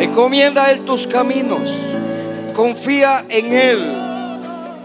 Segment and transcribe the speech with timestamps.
[0.00, 1.70] Encomienda a Él tus caminos.
[2.54, 3.96] Confía en Él.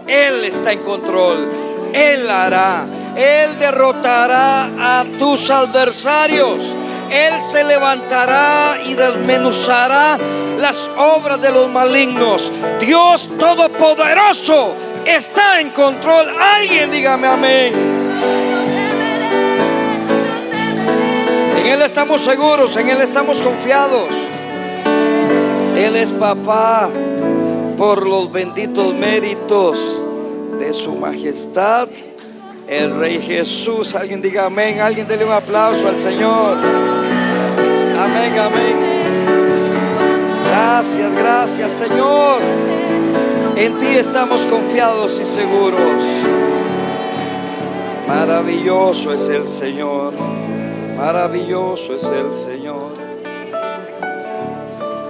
[0.08, 1.50] Él está en control.
[1.94, 2.86] Él hará.
[3.16, 6.76] Él derrotará a tus adversarios.
[7.10, 10.18] Él se levantará y desmenuzará
[10.60, 12.52] las obras de los malignos.
[12.82, 14.74] Dios Todopoderoso
[15.06, 16.36] está en control.
[16.38, 17.74] Alguien dígame amén.
[21.58, 24.10] En Él estamos seguros, en Él estamos confiados.
[25.76, 26.90] Él es papá
[27.78, 29.78] por los benditos méritos
[30.58, 31.90] de su majestad,
[32.68, 33.94] el Rey Jesús.
[33.94, 36.58] Alguien diga amén, alguien dele un aplauso al Señor.
[38.00, 38.76] Amén, amén.
[40.48, 42.40] Gracias, gracias Señor.
[43.56, 46.04] En ti estamos confiados y seguros.
[48.08, 50.14] Maravilloso es el Señor.
[50.98, 53.05] Maravilloso es el Señor.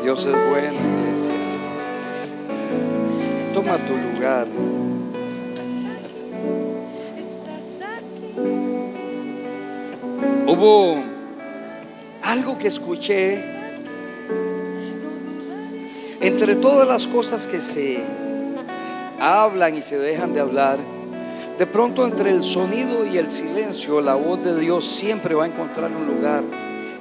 [0.06, 1.34] Dios es bueno, iglesia.
[3.56, 4.46] Toma tu lugar.
[10.46, 11.04] Hubo
[12.22, 13.44] algo que escuché
[16.22, 18.04] entre todas las cosas que se
[19.20, 20.78] hablan y se dejan de hablar.
[21.58, 25.48] De pronto entre el sonido y el silencio, la voz de Dios siempre va a
[25.48, 26.44] encontrar un lugar,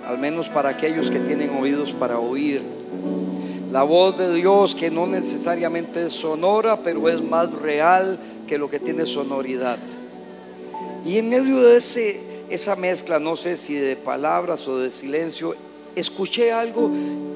[0.07, 2.63] al menos para aquellos que tienen oídos para oír.
[3.73, 8.71] La voz de Dios que no necesariamente es sonora, pero es más real que lo
[8.71, 9.79] que tiene sonoridad.
[11.05, 15.55] Y en medio de ese, esa mezcla, no sé si de palabras o de silencio,
[15.97, 16.91] escuché algo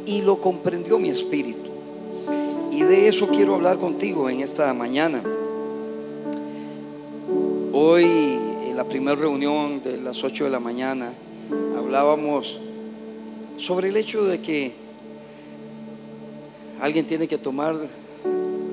[0.06, 1.70] y lo comprendió mi espíritu.
[2.70, 5.22] Y de eso quiero hablar contigo en esta mañana.
[7.72, 11.12] Hoy, en la primera reunión de las 8 de la mañana,
[11.76, 12.58] hablábamos
[13.58, 14.72] sobre el hecho de que
[16.80, 17.76] alguien tiene que tomar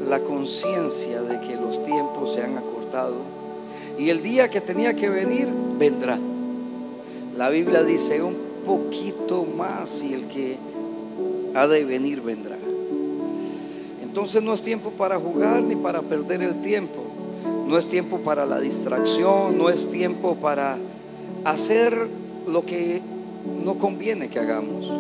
[0.08, 3.16] la conciencia de que los tiempos se han acortado
[3.98, 6.18] y el día que tenía que venir vendrá.
[7.38, 8.36] La Biblia dice un
[8.66, 10.58] poquito más y el que
[11.54, 12.58] ha de venir vendrá.
[14.02, 17.04] Entonces no es tiempo para jugar ni para perder el tiempo.
[17.68, 20.78] No es tiempo para la distracción, no es tiempo para
[21.44, 22.08] hacer
[22.48, 23.02] lo que
[23.64, 24.92] no conviene que hagamos.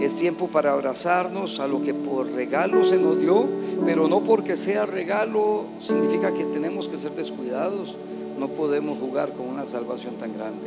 [0.00, 3.46] Es tiempo para abrazarnos a lo que por regalo se nos dio,
[3.84, 7.94] pero no porque sea regalo significa que tenemos que ser descuidados.
[8.38, 10.66] No podemos jugar con una salvación tan grande.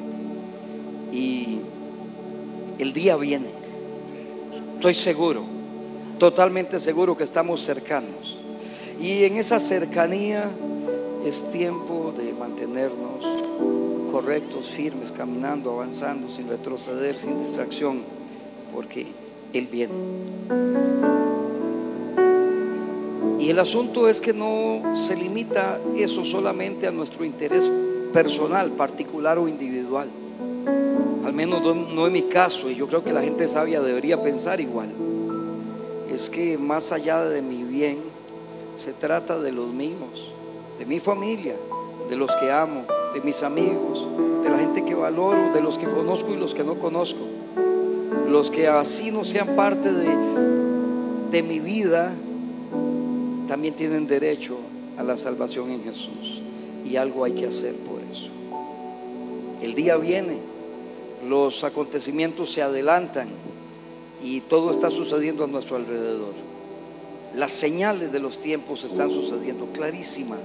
[1.11, 1.59] Y
[2.77, 3.47] el día viene.
[4.75, 5.43] Estoy seguro,
[6.19, 8.37] totalmente seguro que estamos cercanos.
[9.01, 10.49] Y en esa cercanía
[11.25, 13.32] es tiempo de mantenernos
[14.13, 18.03] correctos, firmes, caminando, avanzando, sin retroceder, sin distracción,
[18.71, 19.07] porque
[19.53, 19.93] Él viene.
[23.39, 27.71] Y el asunto es que no se limita eso solamente a nuestro interés
[28.13, 30.07] personal, particular o individual.
[31.25, 34.61] Al menos no en mi caso, y yo creo que la gente sabia debería pensar
[34.61, 34.89] igual.
[36.13, 37.97] Es que más allá de mi bien,
[38.77, 40.31] se trata de los míos,
[40.77, 41.55] de mi familia,
[42.07, 44.07] de los que amo, de mis amigos,
[44.43, 47.19] de la gente que valoro, de los que conozco y los que no conozco.
[48.27, 50.09] Los que así no sean parte de,
[51.31, 52.11] de mi vida,
[53.47, 54.57] también tienen derecho
[54.97, 56.41] a la salvación en Jesús.
[56.85, 58.29] Y algo hay que hacer por eso.
[59.61, 60.37] El día viene,
[61.27, 63.27] los acontecimientos se adelantan
[64.23, 66.33] y todo está sucediendo a nuestro alrededor.
[67.35, 70.39] Las señales de los tiempos están sucediendo clarísimas,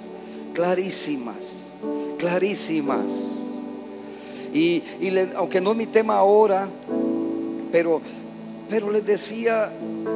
[0.55, 1.68] clarísimas,
[2.19, 3.45] clarísimas.
[4.53, 4.83] Y,
[5.37, 6.69] aunque no es mi tema ahora,
[7.71, 8.01] pero,
[8.71, 9.71] pero les decía,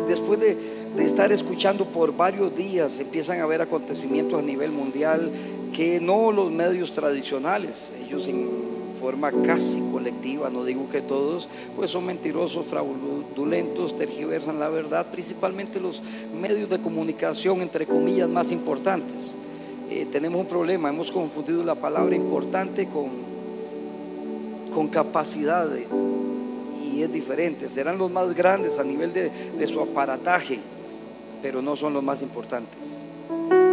[0.09, 0.57] después de,
[0.97, 5.31] de estar escuchando por varios días, empiezan a haber acontecimientos a nivel mundial
[5.75, 11.91] que no los medios tradicionales, ellos en forma casi colectiva, no digo que todos, pues
[11.91, 16.01] son mentirosos, fraudulentos, tergiversan la verdad, principalmente los
[16.41, 19.35] medios de comunicación, entre comillas, más importantes.
[19.95, 23.11] Eh, tenemos un problema, hemos confundido la palabra importante con,
[24.75, 25.69] con capacidad
[26.83, 27.69] y es diferente.
[27.69, 30.61] Serán los más grandes a nivel de, de su aparataje,
[31.43, 32.79] pero no son los más importantes.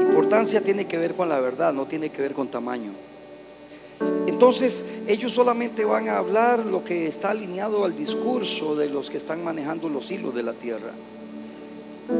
[0.09, 2.91] Importancia tiene que ver con la verdad, no tiene que ver con tamaño.
[4.27, 9.17] Entonces ellos solamente van a hablar lo que está alineado al discurso de los que
[9.17, 10.91] están manejando los hilos de la tierra.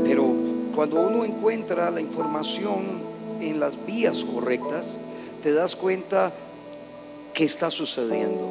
[0.06, 0.26] Pero
[0.74, 4.98] cuando uno encuentra la información en las vías correctas,
[5.44, 6.32] te das cuenta
[7.34, 8.48] que está sucediendo.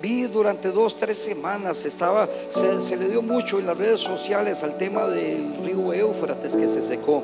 [0.00, 4.76] vi durante dos, tres semanas, estaba, se, le dio mucho en las redes sociales al
[4.76, 7.22] tema del río Éufrates que se secó.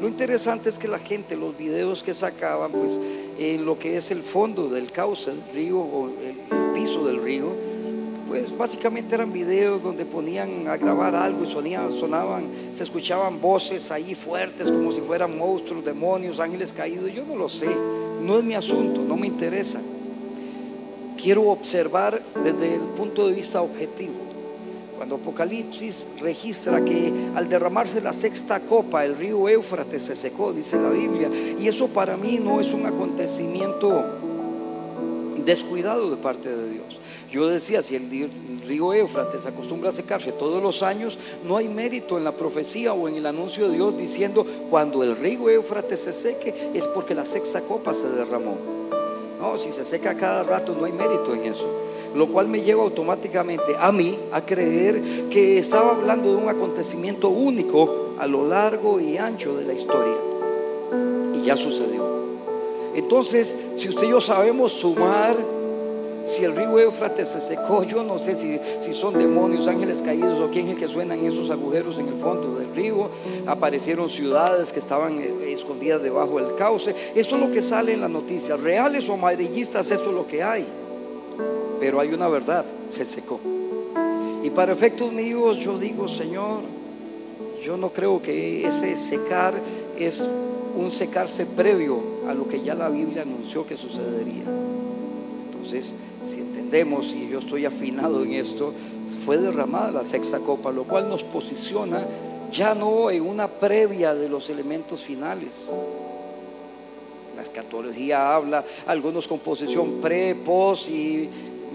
[0.00, 2.92] Lo interesante es que la gente, los videos que sacaban, pues
[3.38, 7.22] en lo que es el fondo del cauce del río o el, el piso del
[7.22, 7.46] río,
[8.28, 12.44] pues básicamente eran videos donde ponían a grabar algo y sonaban,
[12.76, 17.12] se escuchaban voces ahí fuertes como si fueran monstruos, demonios, ángeles caídos.
[17.12, 17.68] Yo no lo sé,
[18.22, 19.80] no es mi asunto, no me interesa.
[21.20, 24.28] Quiero observar desde el punto de vista objetivo.
[24.96, 30.76] Cuando Apocalipsis registra que al derramarse la sexta copa, el río Éufrates se secó, dice
[30.76, 34.04] la Biblia, y eso para mí no es un acontecimiento
[35.44, 36.97] descuidado de parte de Dios.
[37.30, 38.30] Yo decía, si el
[38.66, 43.06] río Éufrates acostumbra a secarse todos los años, no hay mérito en la profecía o
[43.06, 47.26] en el anuncio de Dios diciendo, cuando el río Éufrates se seque es porque la
[47.26, 48.56] sexta copa se derramó.
[49.38, 51.66] No, si se seca cada rato no hay mérito en eso.
[52.14, 57.28] Lo cual me lleva automáticamente a mí a creer que estaba hablando de un acontecimiento
[57.28, 60.16] único a lo largo y ancho de la historia.
[61.34, 62.08] Y ya sucedió.
[62.94, 65.36] Entonces, si usted y yo sabemos sumar
[66.28, 70.50] si el río Éufrates se secó, yo no sé si, son demonios, ángeles caídos o
[70.50, 73.08] quién es el que suenan esos agujeros en el fondo del río.
[73.46, 76.94] Aparecieron ciudades que estaban eh, escondidas debajo del cauce.
[77.14, 78.60] Eso es lo que sale en las noticias.
[78.60, 80.66] Reales o amarillistas, eso es lo que hay.
[81.80, 83.40] Pero hay una verdad, se secó.
[84.42, 86.60] Y para efectos míos yo digo, Señor,
[87.62, 89.54] yo no creo que ese secar
[89.98, 90.26] es
[90.76, 94.44] un secarse previo a lo que ya la Biblia anunció que sucedería.
[95.52, 95.90] Entonces,
[96.28, 98.72] si entendemos y yo estoy afinado en esto,
[99.24, 102.04] fue derramada la sexta copa, lo cual nos posiciona
[102.50, 105.68] ya no en una previa de los elementos finales.
[107.36, 111.28] La escatología habla, algunos con posición pre, pos y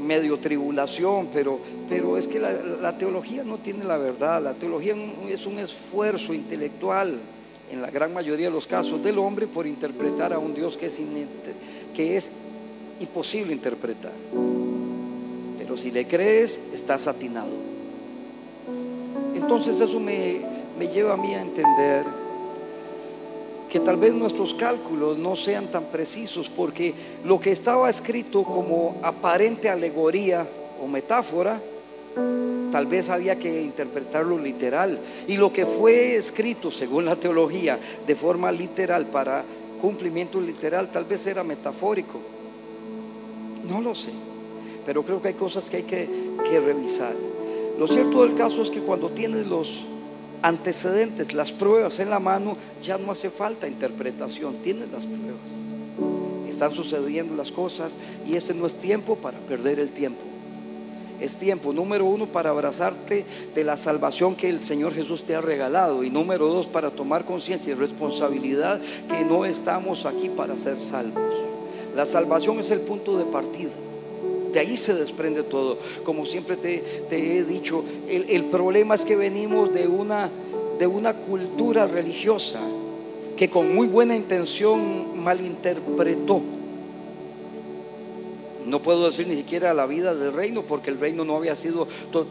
[0.04, 4.96] medio tribulación, pero, pero es que la, teología no tiene la verdad, la teología
[5.30, 7.18] es un esfuerzo intelectual
[7.72, 10.88] en la gran mayoría de los casos del hombre por interpretar a un Dios que
[10.88, 11.00] es,
[11.96, 12.32] que es
[13.04, 14.12] imposible interpretar.
[15.58, 17.52] Pero si le crees, estás atinado.
[19.36, 20.42] Entonces eso me,
[20.78, 22.06] me lleva a mí a entender
[23.70, 26.94] que tal vez nuestros cálculos no sean tan precisos porque
[27.26, 30.48] lo que estaba escrito como aparente alegoría
[30.80, 31.60] o metáfora,
[32.72, 35.00] tal vez había que interpretarlo literal.
[35.28, 39.44] Y lo que fue escrito, según la teología, de forma literal para
[39.82, 42.20] cumplimiento literal, tal vez era metafórico.
[43.68, 44.12] No lo sé,
[44.86, 46.08] pero creo que hay cosas que hay que,
[46.60, 47.14] revisar.
[47.80, 49.84] Lo cierto del caso es que cuando tienes los
[50.44, 55.24] antecedentes, las pruebas en la mano, ya no hace falta interpretación, tienes las pruebas.
[56.48, 57.94] Están sucediendo las cosas
[58.28, 60.22] y este no es tiempo para perder el tiempo.
[61.20, 63.26] Es tiempo, número uno, para abrazarte
[63.56, 66.04] de la salvación que el Señor Jesús te ha regalado.
[66.04, 71.43] Y número dos, para tomar conciencia y responsabilidad que no estamos aquí para ser salvos.
[71.96, 73.72] La salvación es el punto de partida.
[74.52, 75.78] De ahí se desprende todo.
[76.04, 80.30] Como siempre te, he dicho, el, problema es que venimos de una,
[80.78, 82.60] de una cultura religiosa
[83.36, 86.42] que con muy buena intención malinterpretó.
[88.68, 91.88] No puedo decir ni siquiera la vida del reino porque el reino no había sido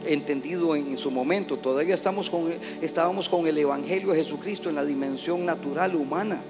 [0.07, 1.57] entendido en, en su momento.
[1.57, 6.41] Todavía estamos con, estábamos con el Evangelio de Jesucristo en la dimensión natural humana.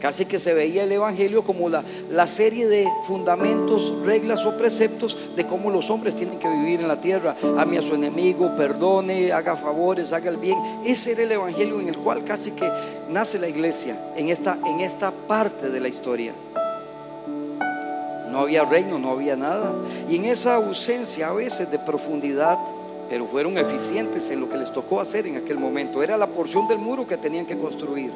[0.00, 5.16] Casi que se veía el Evangelio como la, la, serie de fundamentos, reglas o preceptos
[5.34, 7.34] de cómo los hombres tienen que vivir en la tierra.
[7.58, 10.56] Ame a su enemigo, perdone, haga favores, haga el bien.
[10.84, 12.70] Ese era el Evangelio en el cual casi que
[13.10, 16.32] nace la iglesia, en esta, en esta parte de la historia.
[18.30, 19.72] No había reino, no había nada.
[20.08, 22.56] Y en esa ausencia a veces de profundidad,
[23.08, 26.04] pero fueron eficientes en lo que les tocó hacer en aquel momento.
[26.04, 28.12] Era la porción del muro que tenían que construir.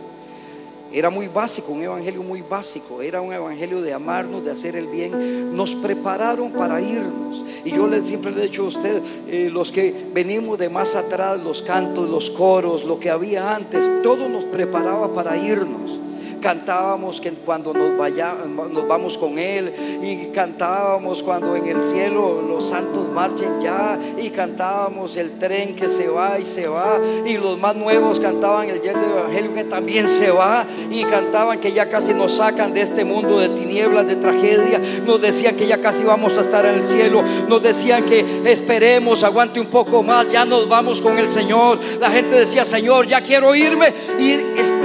[0.92, 3.00] Era muy básico, un evangelio muy básico.
[3.00, 5.56] Era un evangelio de amarnos, de hacer el bien.
[5.56, 7.44] Nos prepararon para irnos.
[7.64, 10.94] Y yo le, siempre le he dicho a usted, eh, los que venimos de más
[10.94, 16.01] atrás, los cantos, los coros, lo que había antes, todo nos preparaba para irnos
[16.42, 19.72] cantábamos que cuando nos, vaya, nos vamos con Él
[20.02, 25.88] y cantábamos cuando en el cielo los santos marchen ya y cantábamos el tren que
[25.88, 29.64] se va y se va y los más nuevos cantaban el jet del Evangelio que
[29.64, 34.06] también se va y cantaban que ya casi nos sacan de este mundo de tinieblas,
[34.06, 38.04] de tragedia, nos decían que ya casi vamos a estar en el cielo, nos decían
[38.04, 42.64] que esperemos, aguante un poco más, ya nos vamos con el Señor, la gente decía
[42.64, 44.32] Señor, ya quiero irme y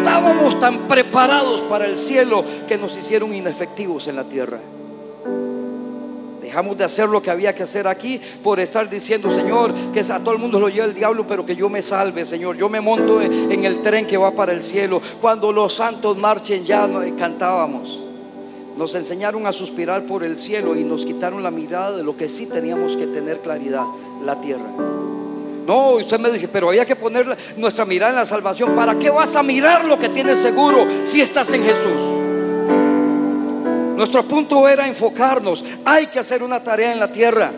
[0.08, 4.58] estábamos tan preparados para el cielo que nos hicieron inefectivos en la tierra.
[6.42, 10.20] Dejamos de hacer lo que había que hacer aquí por estar diciendo, Señor, que a
[10.20, 12.56] todo el mundo lo lleva el diablo, pero que yo me salve, Señor.
[12.56, 15.02] Yo me monto en el tren que va para el cielo.
[15.20, 18.02] Cuando los santos marchen ya cantábamos.
[18.78, 22.30] Nos enseñaron a suspirar por el cielo y nos quitaron la mirada de lo que
[22.30, 23.84] sí teníamos que tener claridad,
[24.24, 25.17] la tierra.
[25.68, 28.74] No, usted me dice, pero había que poner nuestra mirada en la salvación.
[28.74, 32.18] ¿Para qué vas a mirar lo que tienes seguro si estás en Jesús?
[33.98, 35.66] Nuestro punto era enfocarnos.
[35.84, 37.52] Hay que hacer una tarea en la tierra.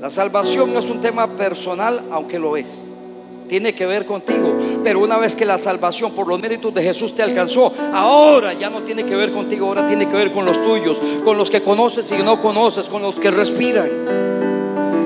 [0.00, 2.80] La salvación no es un tema personal, aunque lo es.
[3.46, 4.56] Tiene que ver contigo.
[4.82, 8.70] Pero una vez que la salvación por los méritos de Jesús te alcanzó, ahora ya
[8.70, 11.62] no tiene que ver contigo, ahora tiene que ver con los tuyos, con los que
[11.62, 14.53] conoces y no conoces, con los que respiran.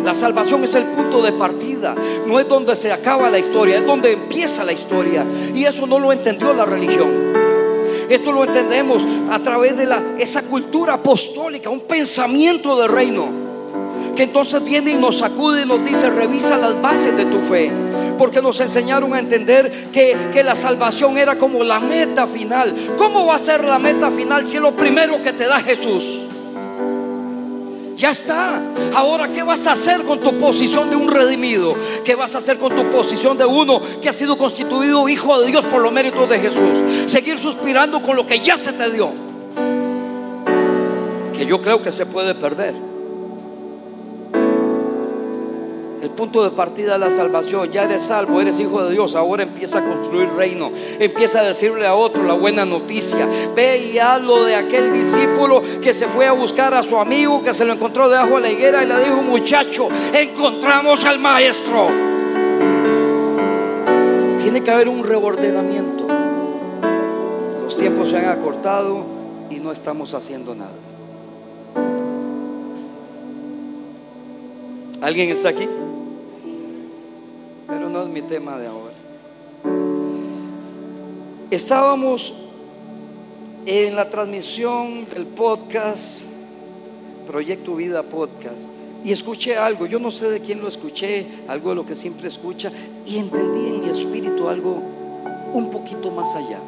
[0.09, 1.95] La salvación es el punto de partida,
[2.27, 5.23] no es donde se acaba la historia, es donde empieza la historia.
[5.55, 7.11] Y eso no lo entendió la religión.
[8.09, 13.29] Esto lo entendemos a través de la, esa cultura apostólica, un pensamiento de reino.
[14.17, 17.71] Que entonces viene y nos sacude y nos dice, revisa las bases de tu fe.
[18.17, 22.75] Porque nos enseñaron a entender que, que la salvación era como la meta final.
[22.97, 26.28] ¿Cómo va a ser la meta final si es lo primero que te da Jesús?
[27.99, 28.63] Ya está.
[28.95, 31.75] Ahora, ¿qué vas a hacer con tu posición de un redimido?
[32.05, 35.49] ¿Qué vas a hacer con tu posición de uno que ha sido constituido hijo de
[35.49, 37.11] Dios por los méritos de Jesús?
[37.11, 39.11] Seguir suspirando con lo que ya se te dio.
[41.37, 42.77] Que yo creo que se puede perder.
[46.01, 49.43] El punto de partida de la salvación, ya eres salvo, eres hijo de Dios, ahora
[49.43, 53.27] empieza a construir reino, empieza a decirle a otro la buena noticia.
[53.57, 57.53] Ve y hazlo de aquel discípulo que se fue a buscar a su amigo, que
[57.53, 61.89] se lo encontró debajo de la higuera y le dijo, muchacho, encontramos al maestro.
[64.41, 66.07] Tiene que haber un reordenamiento.
[67.65, 69.05] Los tiempos se han acortado
[69.51, 70.71] y no estamos haciendo nada.
[75.01, 75.69] ¿Alguien está aquí?
[77.91, 78.95] No es mi tema de ahora.
[81.51, 82.35] Estábamos
[83.65, 86.21] en la transmisión del podcast,
[87.27, 88.65] Proyecto Vida Podcast,
[89.05, 92.29] y escuché algo, yo no sé de quién lo escuché, algo de lo que siempre
[92.29, 92.71] escucha,
[93.07, 94.83] y entendí en mi espíritu algo
[95.55, 96.59] un poquito más allá.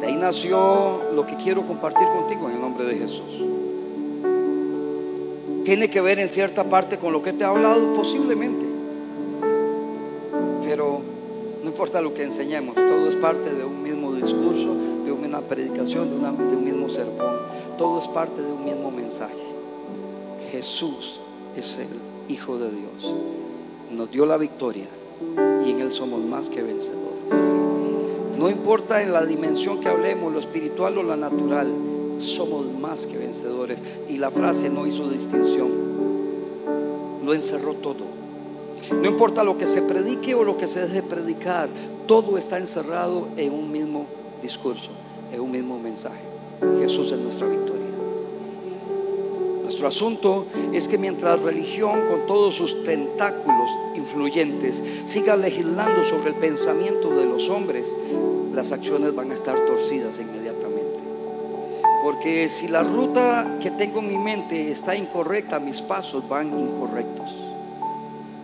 [0.00, 3.56] De ahí nació lo que quiero compartir contigo en el nombre de Jesús
[5.66, 8.65] tiene que ver en cierta parte con lo que te ha hablado, posiblemente.
[10.76, 11.00] Pero
[11.62, 14.74] no importa lo que enseñemos, todo es parte de un mismo discurso,
[15.06, 17.38] de una predicación, de, de un mismo sermón.
[17.78, 19.32] Todo es parte de un mismo mensaje.
[20.52, 21.18] Jesús
[21.56, 21.88] es el
[22.28, 23.14] Hijo de Dios.
[23.90, 24.84] Nos dio la victoria
[25.64, 27.24] y en Él somos más que vencedores.
[28.38, 31.68] No importa en la dimensión que hablemos, lo espiritual o lo natural
[32.18, 33.78] somos más que vencedores.
[34.10, 35.70] Y la frase no hizo distinción,
[37.24, 38.15] lo encerró todo.
[38.90, 41.68] No importa lo que se predique o lo que se deje predicar,
[42.06, 44.06] todo está encerrado en un mismo
[44.42, 44.90] discurso,
[45.32, 46.20] en un mismo mensaje.
[46.80, 47.76] Jesús es nuestra victoria.
[49.62, 56.36] Nuestro asunto es que mientras religión con todos sus tentáculos influyentes siga legislando sobre el
[56.36, 57.86] pensamiento de los hombres,
[58.54, 61.00] las acciones van a estar torcidas inmediatamente.
[62.04, 67.45] Porque si la ruta que tengo en mi mente está incorrecta, mis pasos van incorrectos.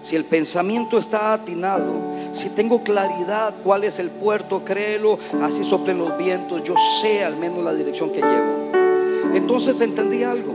[0.02, 1.92] Si el pensamiento está atinado,
[2.32, 7.37] si tengo claridad cuál es el puerto, créelo, así soplen los vientos, yo sé al
[7.37, 9.35] menos la dirección que llevo.
[9.35, 10.54] Entonces entendí algo.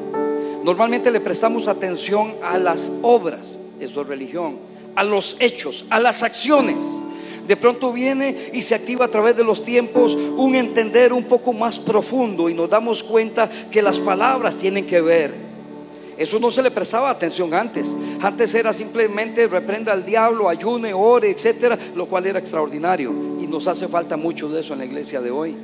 [0.64, 4.58] Normalmente le prestamos atención a las obras, eso es religión,
[4.96, 6.78] a los hechos, a las acciones
[7.48, 11.54] de pronto viene y se activa a través de los tiempos un entender un poco
[11.54, 15.47] más profundo y nos damos cuenta que las palabras tienen que ver.
[16.18, 17.94] Eso no se le prestaba atención antes.
[18.22, 23.12] Antes era simplemente reprenda al diablo, ayune, ore, etcétera, lo cual era extraordinario.
[23.40, 25.56] Y nos hace falta mucho de eso en la iglesia de hoy.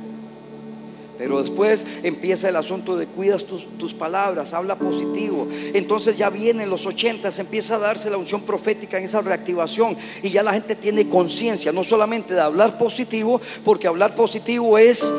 [1.18, 5.46] Pero después empieza el asunto de cuidas tus, palabras, habla positivo.
[5.72, 10.30] Entonces ya vienen los ochentas, empieza a darse la unción profética en esa reactivación y
[10.30, 15.12] ya la gente tiene conciencia, no solamente de hablar positivo, porque hablar positivo es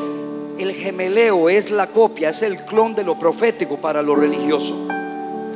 [0.58, 4.88] el gemeleo, es la copia, es el clon de lo profético para lo religioso.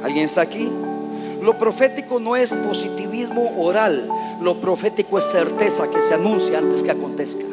[0.04, 0.70] ¿Alguien está aquí?
[1.42, 4.10] Lo profético no es positivismo oral,
[4.42, 7.46] lo profético es certeza que se anuncia antes que acontezca.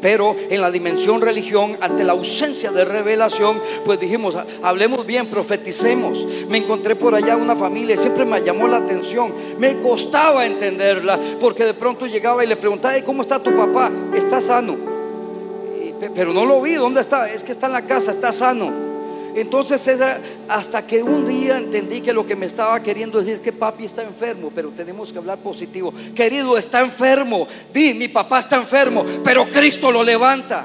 [0.00, 6.24] Pero en la dimensión religión, ante la ausencia de revelación, pues dijimos, hablemos bien, profeticemos.
[6.48, 9.32] Me encontré por allá una familia y siempre me llamó la atención.
[9.58, 13.90] Me costaba entenderla porque de pronto llegaba y le preguntaba, ¿cómo está tu papá?
[14.14, 14.76] Está sano.
[16.14, 17.28] Pero no lo vi, ¿dónde está?
[17.30, 18.95] Es que está en la casa, está sano.
[19.36, 23.40] Entonces era hasta que un día entendí que lo que me estaba queriendo decir es
[23.40, 25.92] que papi está enfermo, pero tenemos que hablar positivo.
[26.14, 27.46] Querido, está enfermo.
[27.70, 30.64] Di, mi papá está enfermo, pero Cristo lo levanta.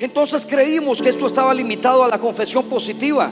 [0.00, 3.30] Entonces creímos que esto estaba limitado a la confesión positiva.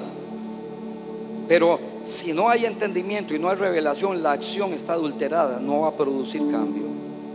[1.49, 5.89] Pero si no hay entendimiento y no hay revelación, la acción está adulterada, no va
[5.89, 6.85] a producir cambio.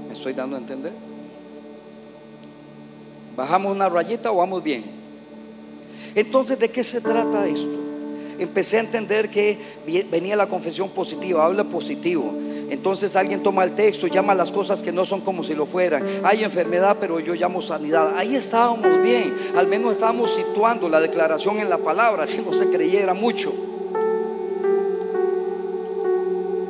[0.07, 0.93] ¿Me estoy dando a entender?
[3.35, 5.04] ¿Bajamos una rayita o vamos bien?
[6.15, 7.75] Entonces, ¿de qué se trata esto?
[8.39, 9.57] Empecé a entender que
[10.09, 12.33] venía la confesión positiva, habla positivo.
[12.69, 16.03] Entonces alguien toma el texto, llama las cosas que no son como si lo fueran.
[16.23, 18.17] Hay enfermedad, pero yo llamo sanidad.
[18.17, 22.67] Ahí estábamos bien, al menos estábamos situando la declaración en la palabra, si no se
[22.67, 23.53] creyera mucho.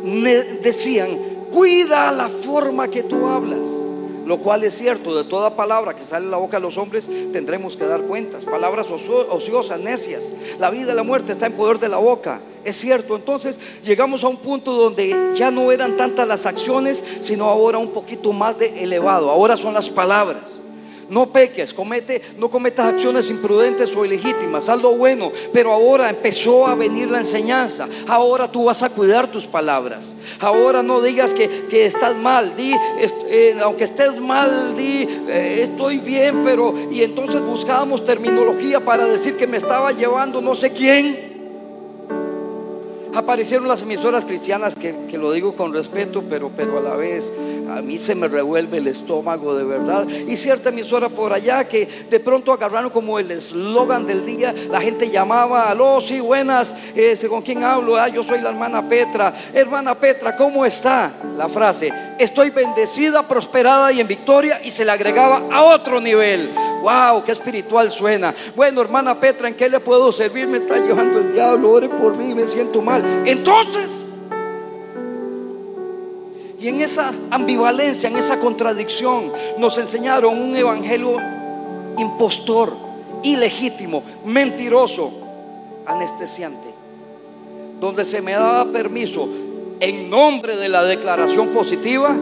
[0.04, 1.18] Me decían,
[1.52, 3.85] cuida la forma que tú hablas
[4.26, 7.08] lo cual es cierto, de toda palabra que sale de la boca de los hombres
[7.32, 8.44] tendremos que dar cuentas.
[8.44, 10.34] Palabras ociosas, necias.
[10.60, 12.42] La vida y la muerte está en poder de la boca.
[12.64, 17.46] Es cierto, entonces llegamos a un punto donde ya no eran tantas las acciones, sino
[17.46, 19.30] ahora un poquito más de elevado.
[19.30, 20.65] Ahora son las palabras.
[21.10, 25.32] No peques, comete, no cometas acciones imprudentes o ilegítimas, haz lo bueno.
[25.54, 27.88] Pero ahora empezó a venir la enseñanza.
[28.08, 30.16] Ahora tú vas a cuidar tus palabras.
[30.40, 32.74] Ahora no digas que, estás mal, di,
[33.30, 36.74] eh, aunque estés mal, di, eh, estoy bien, pero...
[36.92, 41.35] Y entonces buscábamos terminología para decir que me estaba llevando no sé quién
[43.16, 47.32] aparecieron las emisoras cristianas, que, lo digo con respeto, pero, pero a la vez
[47.70, 50.08] a mí se me revuelve el estómago de verdad.
[50.08, 54.82] Y cierta emisora por allá que de pronto agarraron como el eslogan del día, la
[54.82, 57.96] gente llamaba, aló, sí, buenas, este, ¿con quién hablo?
[57.96, 59.34] Ah, yo soy la hermana Petra.
[59.54, 61.14] Hermana Petra, ¿cómo está?
[61.38, 66.52] La frase, estoy bendecida, prosperada y en victoria, y se le agregaba a otro nivel.
[66.82, 67.24] ¡Wow!
[67.24, 68.34] ¡Qué espiritual suena!
[68.56, 70.48] Bueno, hermana Petra, ¿en qué le puedo servir?
[70.48, 73.04] Me está llevando el diablo, ore por mí, me siento mal.
[73.26, 74.06] Entonces,
[76.60, 81.18] y en esa ambivalencia, en esa contradicción, nos enseñaron un evangelio
[81.98, 82.74] impostor,
[83.24, 85.12] ilegítimo, mentiroso,
[85.86, 86.68] anestesiante,
[87.80, 89.28] donde se me daba permiso
[89.80, 92.16] en nombre de la declaración positiva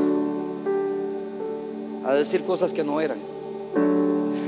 [2.05, 3.32] a decir cosas que no eran.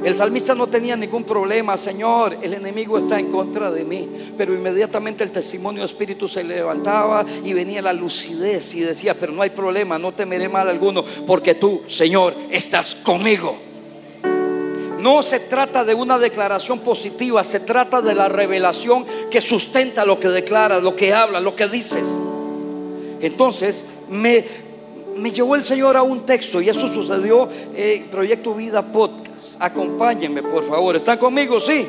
[0.05, 4.07] El salmista no tenía ningún problema, Señor, el enemigo está en contra de mí.
[4.37, 9.41] Pero inmediatamente el testimonio espíritu se levantaba y venía la lucidez y decía, pero no
[9.41, 13.57] hay problema, no temeré mal alguno, porque tú, Señor, estás conmigo.
[14.99, 20.19] No se trata de una declaración positiva, se trata de la revelación que sustenta lo
[20.19, 22.07] que declaras, lo que hablas, lo que dices.
[23.21, 24.45] Entonces me,
[25.15, 29.55] me llevó el Señor a un texto y eso sucedió en Proyecto Vida Podcast.
[29.59, 30.95] Acompáñenme, por favor.
[30.95, 31.59] ¿Están conmigo?
[31.59, 31.87] Sí.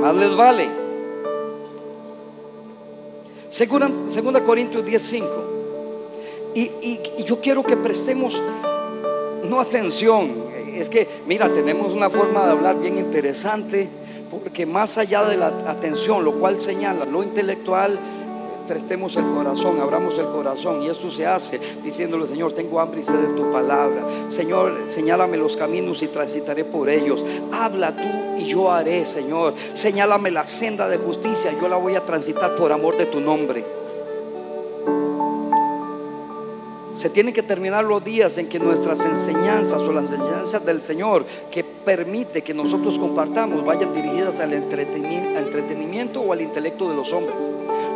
[0.00, 0.68] Más les vale.
[3.48, 5.24] Segunda, segunda Corintios 10:5.
[6.54, 8.40] Y, y, y yo quiero que prestemos
[9.48, 10.46] no atención.
[10.74, 13.88] Es que, mira, tenemos una forma de hablar bien interesante,
[14.30, 17.98] porque más allá de la atención, lo cual señala lo intelectual,
[18.66, 20.82] prestemos el corazón, abramos el corazón.
[20.82, 24.02] Y esto se hace diciéndole, Señor, tengo hambre y sed de tu palabra.
[24.30, 27.24] Señor, señálame los caminos y transitaré por ellos.
[27.52, 29.54] Habla tú y yo haré, Señor.
[29.74, 33.85] Señálame la senda de justicia, yo la voy a transitar por amor de tu nombre.
[37.06, 41.24] Se tienen que terminar los días en que nuestras enseñanzas o las enseñanzas del Señor
[41.52, 47.36] que permite que nosotros compartamos vayan dirigidas al entretenimiento o al intelecto de los hombres.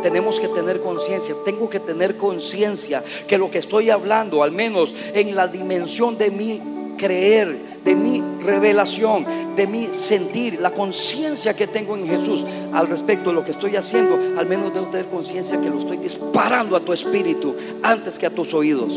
[0.01, 4.95] Tenemos que tener conciencia, tengo que tener conciencia que lo que estoy hablando, al menos
[5.13, 6.61] en la dimensión de mi
[6.97, 9.25] creer, de mi revelación,
[9.55, 13.75] de mi sentir, la conciencia que tengo en Jesús al respecto de lo que estoy
[13.75, 18.25] haciendo, al menos debo tener conciencia que lo estoy disparando a tu espíritu antes que
[18.25, 18.93] a tus oídos.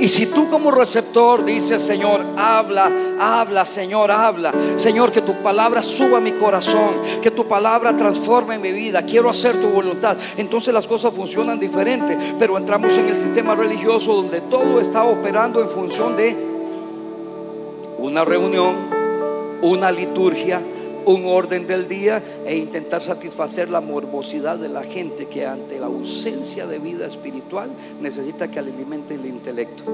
[0.00, 4.52] Y si tú como receptor dices, Señor, habla, habla, Señor, habla.
[4.76, 9.02] Señor, que tu palabra suba a mi corazón, que tu palabra transforme mi vida.
[9.06, 10.18] Quiero hacer tu voluntad.
[10.36, 12.18] Entonces las cosas funcionan diferente.
[12.38, 16.53] Pero entramos en el sistema religioso donde todo está operando en función de
[18.04, 18.76] una reunión,
[19.62, 20.60] una liturgia,
[21.06, 25.86] un orden del día e intentar satisfacer la morbosidad de la gente que ante la
[25.86, 27.70] ausencia de vida espiritual
[28.02, 29.84] necesita que alimente el intelecto.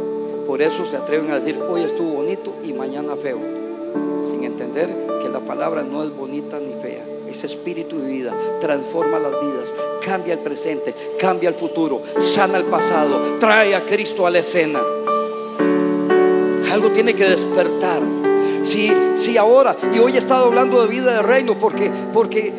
[0.44, 3.38] Por eso se atreven a decir, hoy estuvo bonito y mañana feo,
[4.28, 4.88] sin entender
[5.22, 7.04] que la palabra no es bonita ni fea.
[7.28, 9.72] Es espíritu y vida, transforma las vidas,
[10.04, 14.80] cambia el presente, cambia el futuro, sana el pasado, trae a Cristo a la escena.
[16.70, 18.00] Algo tiene que despertar
[18.62, 22.52] Si, si ahora, y hoy he estado hablando de vida de reino, porque, porque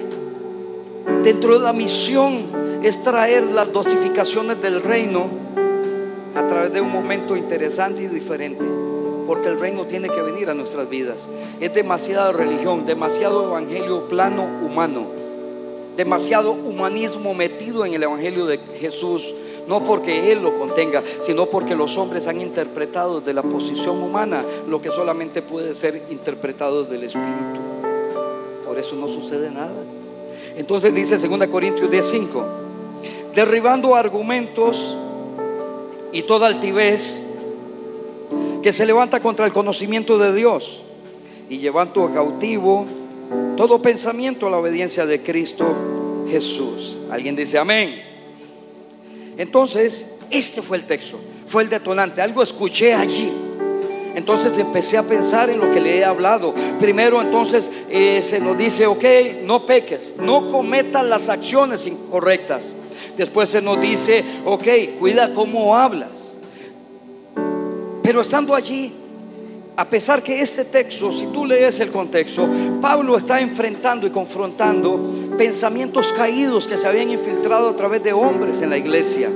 [1.23, 2.45] dentro de la misión
[2.83, 5.27] es traer las dosificaciones del reino
[6.35, 8.65] a través de un momento interesante y diferente.
[9.27, 11.17] Porque el reino tiene que venir a nuestras vidas.
[11.59, 15.05] Es demasiada religión, demasiado evangelio plano humano,
[15.95, 19.33] demasiado humanismo metido en el evangelio de Jesús.
[19.67, 24.43] No porque Él lo contenga, sino porque los hombres han interpretado de la posición humana
[24.67, 27.59] lo que solamente puede ser interpretado del Espíritu.
[28.65, 29.83] Por eso no sucede nada.
[30.57, 32.43] Entonces dice 2 Corintios 10:5,
[33.33, 34.97] derribando argumentos
[36.11, 37.23] y toda altivez
[38.61, 40.81] que se levanta contra el conocimiento de Dios
[41.49, 42.85] y llevando a cautivo
[43.57, 45.65] todo pensamiento a la obediencia de Cristo
[46.29, 46.97] Jesús.
[47.09, 48.10] ¿Alguien dice amén?
[49.41, 53.31] Entonces, este fue el texto, fue el detonante, algo escuché allí.
[54.13, 56.53] Entonces empecé a pensar en lo que le he hablado.
[56.79, 59.03] Primero entonces eh, se nos dice, ok,
[59.43, 62.71] no peques, no cometas las acciones incorrectas.
[63.17, 64.67] Después se nos dice, ok,
[64.99, 66.33] cuida cómo hablas.
[68.03, 68.93] Pero estando allí,
[69.75, 72.47] a pesar que este texto, si tú lees el contexto,
[72.79, 74.99] Pablo está enfrentando y confrontando
[75.41, 79.27] pensamientos caídos que se habían infiltrado a través de hombres en la iglesia.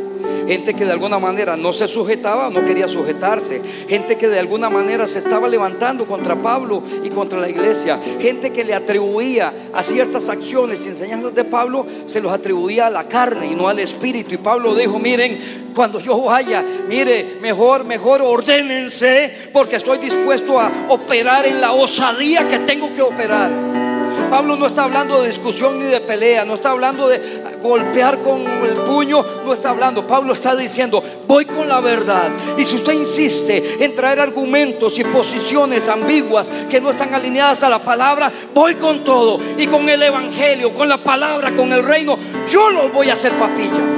[0.47, 3.59] Gente que de alguna manera no se sujetaba, no quería sujetarse.
[3.89, 7.99] Gente que de alguna manera se estaba levantando contra Pablo y contra la iglesia.
[8.21, 12.91] Gente que le atribuía a ciertas acciones y enseñanzas de Pablo, se los atribuía a
[12.91, 14.35] la carne y no al espíritu.
[14.35, 15.39] Y Pablo dijo, miren,
[15.73, 22.47] cuando yo vaya, mire, mejor, mejor ordénense porque estoy dispuesto a operar en la osadía
[22.47, 23.84] que tengo que operar.
[24.29, 27.21] Pablo no está hablando de discusión ni de pelea, no está hablando de
[27.61, 30.05] golpear con el puño, no está hablando.
[30.05, 32.29] Pablo está diciendo, voy con la verdad.
[32.57, 37.69] Y si usted insiste en traer argumentos y posiciones ambiguas que no están alineadas a
[37.69, 39.39] la palabra, voy con todo.
[39.57, 43.31] Y con el Evangelio, con la palabra, con el reino, yo lo voy a hacer
[43.33, 43.94] papilla.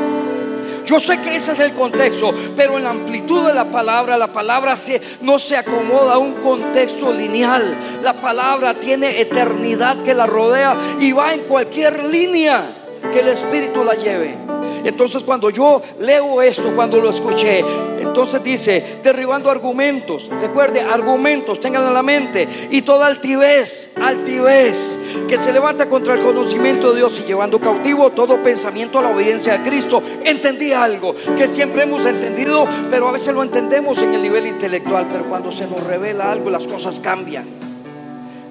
[0.87, 4.31] Yo sé que ese es el contexto, pero en la amplitud de la palabra, la
[4.31, 4.73] palabra
[5.21, 7.77] no se acomoda a un contexto lineal.
[8.01, 12.76] La palabra tiene eternidad que la rodea y va en cualquier línea
[13.11, 14.35] que el Espíritu la lleve.
[14.83, 17.63] Entonces cuando yo leo esto, cuando lo escuché,
[17.99, 25.37] entonces dice, derribando argumentos, recuerde, argumentos, tengan en la mente, y toda altivez, altivez, que
[25.37, 29.57] se levanta contra el conocimiento de Dios y llevando cautivo todo pensamiento a la obediencia
[29.57, 30.01] de Cristo.
[30.23, 35.07] Entendí algo que siempre hemos entendido, pero a veces lo entendemos en el nivel intelectual,
[35.11, 37.66] pero cuando se nos revela algo, las cosas cambian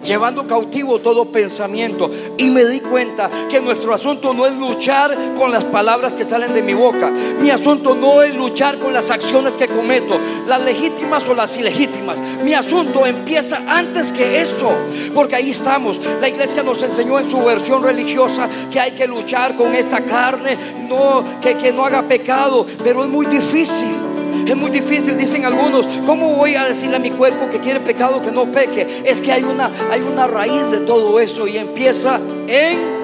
[0.03, 2.11] llevando cautivo todo pensamiento.
[2.37, 6.55] Y me di cuenta que nuestro asunto no es luchar con las palabras que salen
[6.55, 7.11] de mi boca.
[7.11, 12.21] Mi asunto no es luchar con las acciones que cometo, las legítimas o las ilegítimas.
[12.43, 14.71] Mi asunto empieza antes que eso,
[15.15, 16.01] porque ahí estamos.
[16.21, 20.57] La iglesia nos enseñó en su versión religiosa que hay que luchar con esta carne,
[20.89, 24.16] no que, que no haga pecado, pero es muy difícil.
[24.47, 25.87] Es muy difícil, dicen algunos.
[26.07, 29.03] ¿Cómo voy a decirle a mi cuerpo que quiere pecado que no peque?
[29.05, 32.97] Es que hay una, hay una raíz de todo eso y empieza en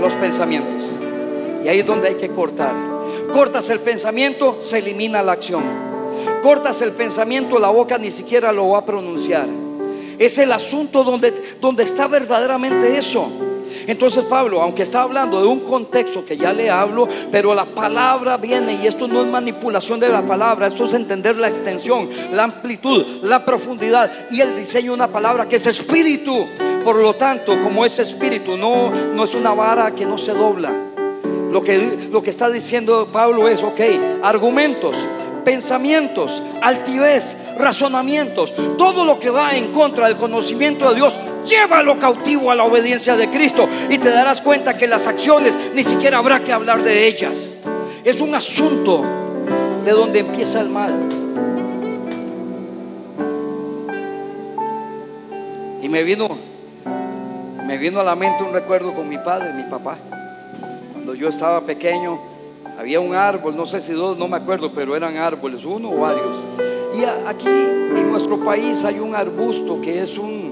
[0.00, 0.82] los pensamientos.
[1.62, 2.74] Y ahí es donde hay que cortar.
[3.32, 5.62] Cortas el pensamiento, se elimina la acción.
[6.42, 9.46] Cortas el pensamiento, la boca ni siquiera lo va a pronunciar.
[10.18, 13.30] Es el asunto donde, donde está verdaderamente eso.
[13.86, 18.36] Entonces Pablo, aunque está hablando de un contexto que ya le hablo, pero la palabra
[18.36, 22.44] viene y esto no es manipulación de la palabra, esto es entender la extensión, la
[22.44, 26.46] amplitud, la profundidad y el diseño de una palabra que es espíritu.
[26.84, 30.72] Por lo tanto, como es espíritu, no, no es una vara que no se dobla.
[31.52, 33.80] Lo que, lo que está diciendo Pablo es, ok,
[34.22, 34.96] argumentos,
[35.44, 41.14] pensamientos, altivez, razonamientos, todo lo que va en contra del conocimiento de Dios,
[41.44, 45.84] llévalo cautivo a la obediencia de Cristo y te darás cuenta que las acciones ni
[45.84, 47.60] siquiera habrá que hablar de ellas.
[48.04, 49.04] Es un asunto
[49.84, 50.92] de donde empieza el mal.
[55.82, 56.52] Y me vino
[57.72, 59.96] me vino a la mente un recuerdo con mi padre, mi papá.
[60.92, 62.20] Cuando yo estaba pequeño,
[62.78, 66.00] había un árbol, no sé si dos, no me acuerdo, pero eran árboles, uno o
[66.00, 66.26] varios.
[66.94, 70.51] Y aquí en nuestro país hay un arbusto que es un,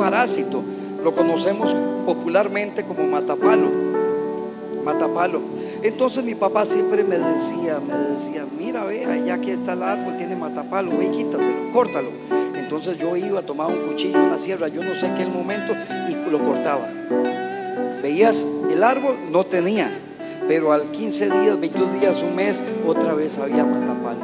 [0.00, 0.62] parásito.
[1.04, 3.68] Lo conocemos popularmente como matapalo.
[4.84, 5.40] Matapalo.
[5.82, 10.16] Entonces mi papá siempre me decía, me decía, mira, vea, ya que está el árbol,
[10.16, 12.08] tiene matapalo, ve, quítaselo, córtalo.
[12.54, 15.74] Entonces yo iba, tomar un cuchillo, una sierra, yo no sé qué momento,
[16.08, 16.86] y lo cortaba.
[18.02, 19.90] Veías, el árbol no tenía,
[20.48, 24.20] pero al 15 días, 22 días, un mes, otra vez había matapalo.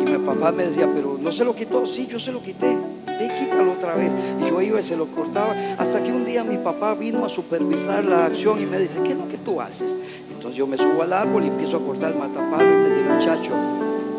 [0.00, 2.76] Y me papá me decía, pero no se lo quitó, sí, yo se lo quité,
[3.82, 4.12] otra vez.
[4.48, 8.04] Yo iba y se lo cortaba, hasta que un día mi papá vino a supervisar
[8.04, 9.96] la acción y me dice, ¿qué es lo que tú haces?
[10.30, 13.02] Entonces yo me subo al árbol y empiezo a cortar el matapalo y me dice,
[13.08, 13.52] muchacho,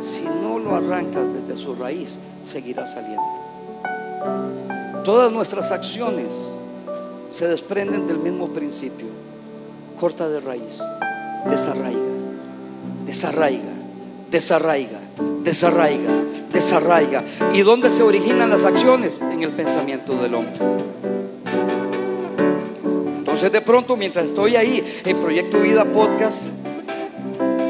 [0.03, 3.23] si no lo arrancas desde su raíz, seguirá saliendo.
[5.05, 6.27] Todas nuestras acciones
[7.31, 9.07] se desprenden del mismo principio.
[9.99, 10.79] Corta de raíz,
[11.49, 11.99] desarraiga,
[13.05, 13.73] desarraiga,
[14.29, 14.99] desarraiga,
[15.43, 16.11] desarraiga,
[16.63, 17.23] desarraiga.
[17.53, 19.19] ¿Y dónde se originan las acciones?
[19.21, 20.53] En el pensamiento del hombre.
[23.17, 26.47] Entonces de pronto mientras estoy ahí en Proyecto Vida Podcast,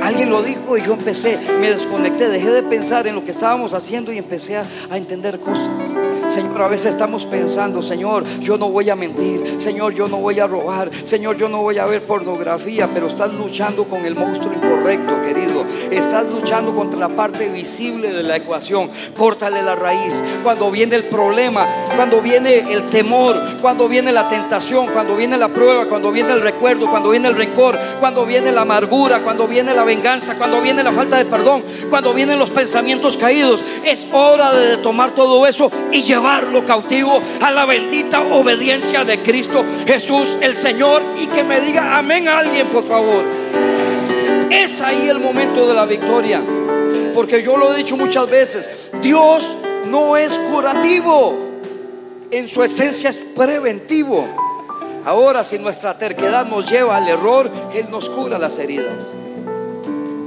[0.01, 3.73] alguien lo dijo y yo empecé, me desconecté, dejé de pensar en lo que estábamos
[3.73, 5.69] haciendo y empecé a, a entender cosas.
[6.33, 10.39] Señor, a veces estamos pensando, Señor, yo no voy a mentir, Señor, yo no voy
[10.39, 14.51] a robar, Señor, yo no voy a ver pornografía, pero estás luchando con el monstruo
[14.51, 15.63] incorrecto, querido.
[15.91, 18.89] Estás luchando contra la parte visible de la ecuación.
[19.15, 20.19] Córtale la raíz.
[20.41, 25.49] Cuando viene el problema, cuando viene el temor, cuando viene la tentación, cuando viene la
[25.49, 29.75] prueba, cuando viene el recuerdo, cuando viene el rencor, cuando viene la amargura, cuando viene
[29.75, 34.51] la venganza, cuando viene la falta de perdón, cuando vienen los pensamientos caídos, es hora
[34.51, 40.37] de tomar todo eso y llevar llevarlo cautivo a la bendita obediencia de Cristo Jesús
[40.39, 43.25] el Señor y que me diga amén a alguien por favor.
[44.49, 46.41] Es ahí el momento de la victoria.
[47.13, 48.69] Porque yo lo he dicho muchas veces,
[49.01, 49.53] Dios
[49.87, 51.59] no es curativo,
[52.31, 54.25] en su esencia es preventivo.
[55.05, 58.95] Ahora si nuestra terquedad nos lleva al error, Él nos cura las heridas.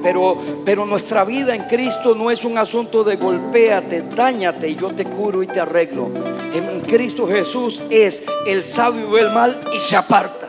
[0.02, 4.90] Pero, pero nuestra vida en Cristo no es un asunto de golpéate, dañate y yo
[4.90, 6.08] te curo y te arreglo.
[6.54, 10.48] En Cristo Jesús es el sabio ve el mal y se aparta.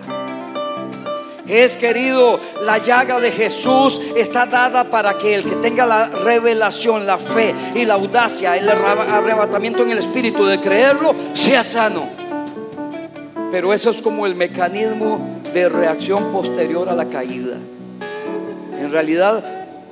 [1.48, 7.08] Es querido, la llaga de Jesús está dada para que el que tenga la revelación,
[7.08, 12.10] la fe y la audacia, el arrebatamiento en el espíritu de creerlo, sea sano.
[13.50, 17.56] Pero eso es como el mecanismo de reacción posterior a la caída.
[18.88, 19.44] En realidad,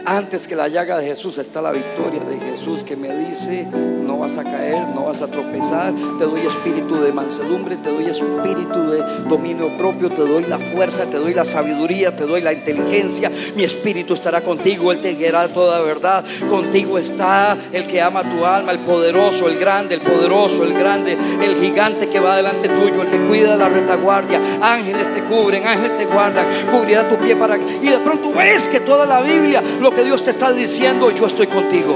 [0.06, 4.20] antes que la llaga de Jesús está la victoria de Jesús que me dice, no
[4.20, 8.92] vas a caer, no vas a tropezar, te doy espíritu de mansedumbre, te doy espíritu
[8.92, 13.32] de dominio propio, te doy la fuerza, te doy la sabiduría, te doy la inteligencia,
[13.56, 18.46] mi espíritu estará contigo, Él te guiará toda verdad, contigo está el que ama tu
[18.46, 23.02] alma, el poderoso, el grande, el poderoso, el grande, el gigante que va delante tuyo,
[23.02, 27.58] el que cuida la retaguardia, ángeles te cubren, ángeles te guardan, cubrirá tu pie para...
[27.58, 31.26] Y de pronto ves que toda la Biblia, lo que Dios te está diciendo, yo
[31.26, 31.96] estoy contigo.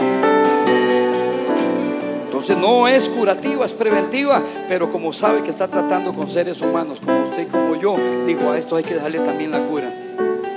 [2.25, 6.99] Entonces no es curativa, es preventiva, pero como sabe que está tratando con seres humanos
[7.03, 9.91] como usted y como yo, digo, a esto hay que darle también la cura,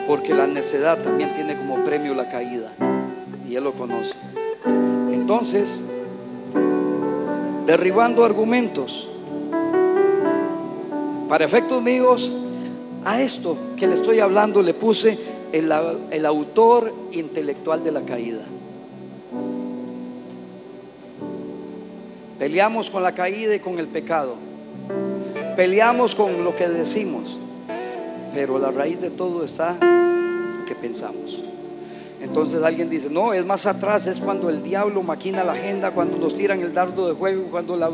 [0.07, 2.71] porque la necedad también tiene como premio la caída,
[3.49, 4.15] y él lo conoce.
[5.13, 5.81] Entonces,
[7.67, 9.09] derribando argumentos,
[11.29, 12.31] para efectos míos,
[13.05, 18.43] a esto que le estoy hablando le puse el, autor intelectual de la caída.
[22.39, 24.35] Peleamos con la caída y con el pecado.
[25.57, 27.39] Peleamos con lo que decimos.
[28.35, 29.77] Pero la raíz de todo está
[30.67, 31.39] que pensamos.
[32.23, 36.17] Entonces alguien dice, no, es más atrás, es cuando el diablo maquina la agenda, cuando
[36.17, 37.91] nos tiran el dardo de juego, cuando la,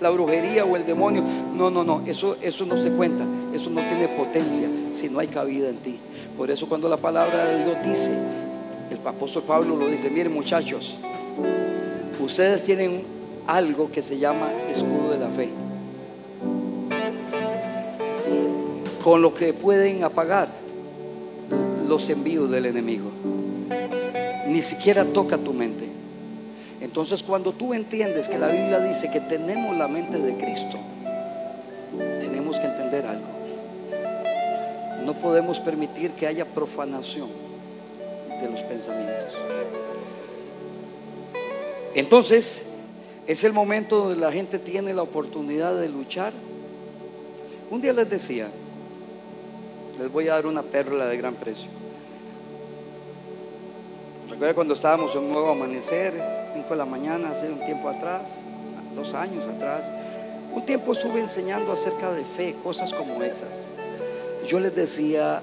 [0.00, 1.22] la brujería o el demonio.
[1.56, 5.28] No, no, no, eso, eso no se cuenta, eso no tiene potencia si no hay
[5.28, 5.98] cabida en ti.
[6.36, 8.10] Por eso cuando la palabra de Dios dice,
[8.90, 10.96] el apóstol Pablo lo dice, miren muchachos,
[12.20, 13.02] ustedes tienen
[13.46, 15.48] algo que se llama escudo de la fe,
[19.02, 20.48] con lo que pueden apagar
[21.88, 23.10] los envíos del enemigo.
[24.48, 25.88] Ni siquiera toca tu mente.
[26.80, 30.78] Entonces cuando tú entiendes que la Biblia dice que tenemos la mente de Cristo,
[32.20, 33.33] tenemos que entender algo.
[35.24, 37.30] Podemos permitir que haya profanación
[38.42, 39.32] de los pensamientos.
[41.94, 42.62] Entonces,
[43.26, 46.34] es el momento donde la gente tiene la oportunidad de luchar.
[47.70, 48.50] Un día les decía,
[49.98, 51.70] les voy a dar una perla de gran precio.
[54.28, 56.12] Recuerda cuando estábamos en un nuevo amanecer,
[56.52, 58.28] 5 de la mañana, hace un tiempo atrás,
[58.94, 59.86] dos años atrás,
[60.52, 63.68] un tiempo estuve enseñando acerca de fe, cosas como esas
[64.46, 65.40] yo les decía,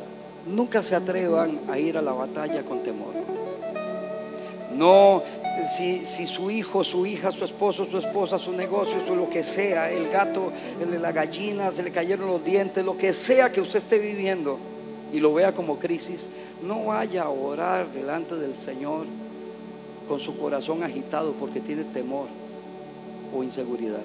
[0.47, 3.13] nunca se atrevan a ir a la batalla con temor.
[4.75, 5.23] No,
[5.75, 9.91] si, su hijo, su hija, su esposo, su esposa, su negocio, su lo que sea,
[9.91, 10.51] el gato,
[10.99, 14.57] la gallina, se le cayeron los dientes, lo que sea que usted esté viviendo
[15.11, 16.25] y lo vea como crisis,
[16.63, 19.05] no vaya a orar delante del Señor
[20.07, 22.27] con su corazón agitado porque tiene temor
[23.35, 24.01] o inseguridad.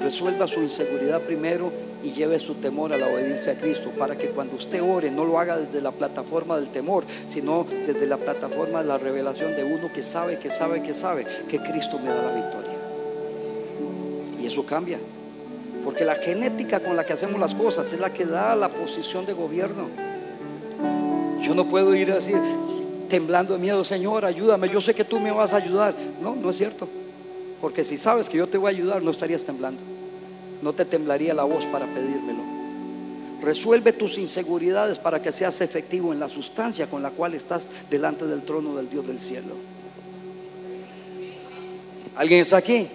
[0.00, 1.70] Resuelva su inseguridad primero
[2.02, 5.24] y lleve su temor a la obediencia a Cristo para que cuando usted ore no
[5.24, 9.64] lo haga desde la plataforma del temor, sino desde la plataforma de la revelación de
[9.64, 12.72] uno que sabe, que sabe, que sabe que Cristo me da la victoria.
[14.40, 14.98] Y eso cambia.
[15.84, 19.26] Porque la genética con la que hacemos las cosas es la que da la posición
[19.26, 19.88] de gobierno.
[21.40, 22.32] Yo no puedo ir así
[23.08, 25.94] temblando de miedo, Señor, ayúdame, yo sé que tú me vas a ayudar.
[26.22, 26.88] No, no es cierto.
[27.60, 29.82] Porque si sabes que yo te voy a ayudar, no estarías temblando.
[30.62, 32.40] No te temblaría la voz para pedírmelo.
[33.42, 38.24] Resuelve tus inseguridades para que seas efectivo en la sustancia con la cual estás delante
[38.24, 39.54] del trono del Dios del cielo.
[42.14, 42.86] ¿Alguien está aquí?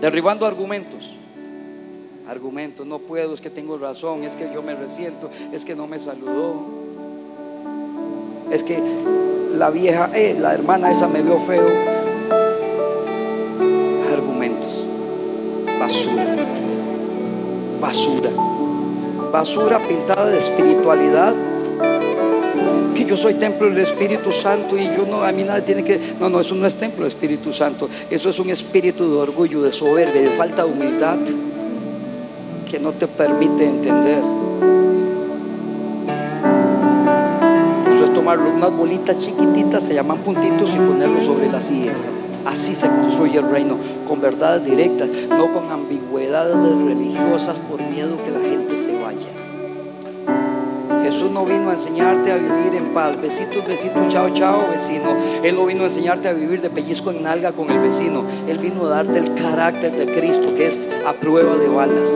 [0.00, 1.10] Derribando argumentos.
[2.28, 5.88] Argumentos, no puedo, es que tengo razón, es que yo me resiento, es que no
[5.88, 6.62] me saludó.
[8.52, 8.78] Es que
[9.56, 11.93] la vieja, eh, la hermana esa me vio feo.
[15.84, 16.24] Basura.
[17.78, 18.30] Basura.
[19.30, 21.34] Basura pintada de espiritualidad.
[22.94, 26.00] Que yo soy templo del Espíritu Santo y yo no, a mí nadie tiene que.
[26.18, 27.90] No, no, eso no es templo del Espíritu Santo.
[28.08, 31.18] Eso es un espíritu de orgullo, de soberbia, de falta de humildad
[32.70, 34.22] que no te permite entender.
[38.14, 42.06] tomar unas bolitas chiquititas, se llaman puntitos, y ponerlos sobre las sillas.
[42.46, 43.76] Así se construye el reino,
[44.06, 49.34] con verdades directas, no con ambigüedades religiosas por miedo que la gente se vaya.
[51.04, 55.14] Jesús no vino a enseñarte a vivir en paz, besitos, besitos, chao, chao, vecino.
[55.42, 58.24] Él no vino a enseñarte a vivir de pellizco en nalga con el vecino.
[58.48, 62.10] Él vino a darte el carácter de Cristo, que es a prueba de balas,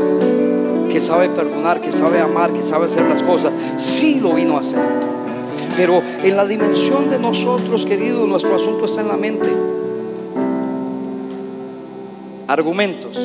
[0.90, 3.52] que sabe perdonar, que sabe amar, que sabe hacer las cosas.
[3.76, 4.80] Sí lo vino a hacer.
[5.76, 9.77] Pero en la dimensión de nosotros, querido, nuestro asunto está en la mente.
[12.48, 13.16] Argumentos,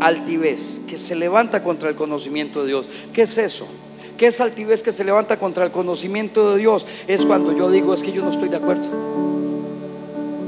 [0.00, 2.86] altivez, que se levanta contra el conocimiento de Dios.
[3.12, 3.66] ¿Qué es eso?
[4.16, 6.86] ¿Qué es altivez que se levanta contra el conocimiento de Dios?
[7.06, 8.84] Es cuando yo digo, es que yo no estoy de acuerdo.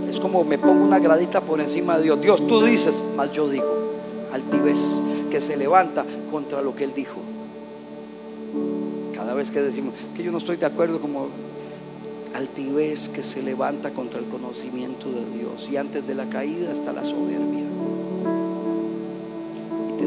[0.08, 2.20] Es como me pongo una gradita por encima de Dios.
[2.22, 3.66] Dios, tú dices, más yo digo.
[4.32, 4.80] Altivez
[5.30, 7.20] que se levanta contra lo que Él dijo
[9.36, 11.28] vez que decimos que yo no estoy de acuerdo como
[12.36, 16.92] altivez que se levanta contra el conocimiento de Dios y antes de la caída está
[16.92, 17.66] la soberbia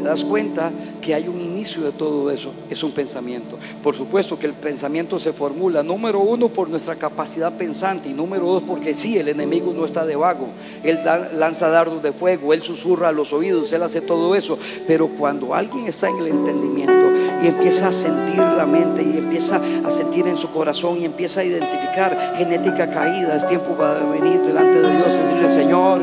[0.08, 0.70] das cuenta
[1.02, 3.58] que hay un inicio de todo eso, es un pensamiento.
[3.82, 8.46] Por supuesto que el pensamiento se formula, número uno, por nuestra capacidad pensante y número
[8.46, 10.48] dos, porque sí, el enemigo no está de vago.
[10.82, 11.00] Él
[11.36, 14.58] lanza dardos de fuego, él susurra a los oídos, él hace todo eso.
[14.86, 17.09] Pero cuando alguien está en el entendimiento
[17.42, 21.40] y empieza a sentir la mente y empieza a sentir en su corazón y empieza
[21.40, 26.00] a identificar genética caída, es tiempo para venir delante de Dios y decirle, Señor,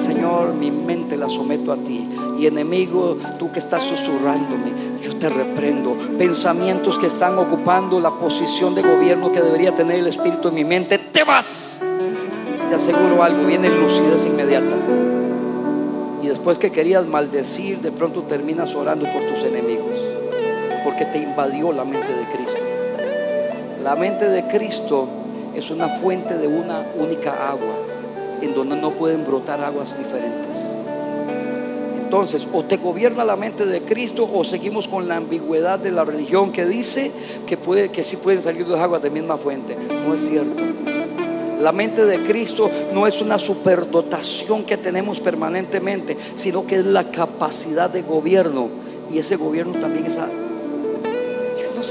[0.00, 2.08] Señor, mi mente la someto a ti.
[2.38, 5.96] Y enemigo, tú que estás susurrándome, yo te reprendo.
[6.18, 10.64] Pensamientos que están ocupando la posición de gobierno que debería tener el Espíritu en mi
[10.64, 11.76] mente, te vas.
[12.68, 14.74] Te aseguro algo, viene lucidez inmediata.
[16.22, 19.91] Y después que querías maldecir, de pronto terminas orando por tus enemigos.
[20.84, 22.60] Porque te invadió la mente de Cristo.
[23.82, 25.08] La mente de Cristo
[25.54, 27.74] es una fuente de una única agua
[28.40, 30.70] en donde no pueden brotar aguas diferentes.
[32.04, 36.04] Entonces, o te gobierna la mente de Cristo o seguimos con la ambigüedad de la
[36.04, 37.10] religión que dice
[37.46, 39.76] que, puede, que sí pueden salir dos aguas de misma fuente.
[40.06, 40.62] No es cierto.
[41.62, 47.10] La mente de Cristo no es una superdotación que tenemos permanentemente, sino que es la
[47.10, 48.68] capacidad de gobierno.
[49.10, 50.18] Y ese gobierno también es...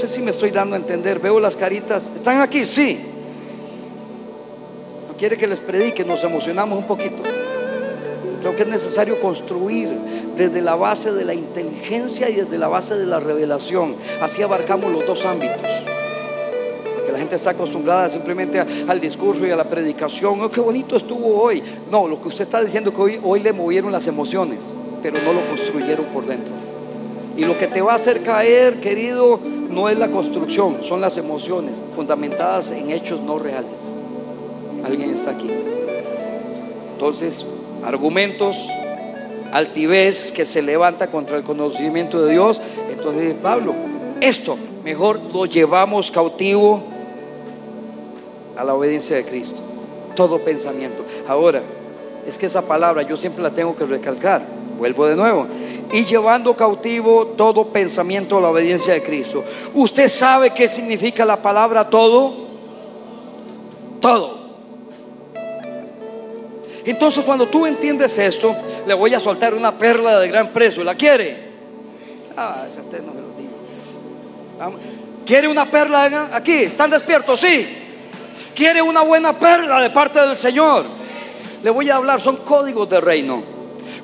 [0.02, 1.20] No sé si me estoy dando a entender.
[1.20, 2.10] Veo las caritas.
[2.16, 2.64] ¿Están aquí?
[2.64, 3.12] Sí
[5.22, 7.22] quiere que les predique, nos emocionamos un poquito.
[8.40, 9.88] Creo que es necesario construir
[10.36, 13.94] desde la base de la inteligencia y desde la base de la revelación.
[14.20, 15.62] Así abarcamos los dos ámbitos.
[15.62, 20.40] Porque la gente está acostumbrada simplemente al discurso y a la predicación.
[20.40, 21.62] Oh, qué bonito estuvo hoy.
[21.88, 24.74] No, lo que usted está diciendo es que hoy le movieron las emociones,
[25.04, 26.61] pero no lo construyeron por dentro.
[27.36, 31.16] Y lo que te va a hacer caer, querido, no es la construcción, son las
[31.16, 33.70] emociones fundamentadas en hechos no reales.
[34.84, 35.50] ¿Alguien está aquí?
[36.94, 37.44] Entonces,
[37.84, 38.56] argumentos,
[39.52, 42.60] altivez que se levanta contra el conocimiento de Dios.
[42.90, 43.74] Entonces, Pablo,
[44.20, 46.82] esto mejor lo llevamos cautivo
[48.56, 49.60] a la obediencia de Cristo.
[50.14, 51.04] Todo pensamiento.
[51.26, 51.62] Ahora,
[52.26, 54.42] es que esa palabra yo siempre la tengo que recalcar.
[54.78, 55.46] Vuelvo de nuevo.
[55.90, 59.44] Y llevando cautivo todo pensamiento a la obediencia de Cristo.
[59.74, 62.42] ¿Usted sabe qué significa la palabra todo?
[64.02, 64.42] todo.
[66.84, 68.54] Entonces cuando tú entiendes esto,
[68.86, 70.84] le voy a soltar una perla de gran precio.
[70.84, 71.52] ¿La quiere?
[72.36, 74.78] Ah, esa no me lo digo.
[75.24, 76.64] ¿Quiere una perla aquí?
[76.64, 77.40] ¿Están despiertos?
[77.40, 77.78] Sí.
[78.54, 80.84] ¿Quiere una buena perla de parte del Señor?
[81.62, 83.42] Le voy a hablar, son códigos de reino.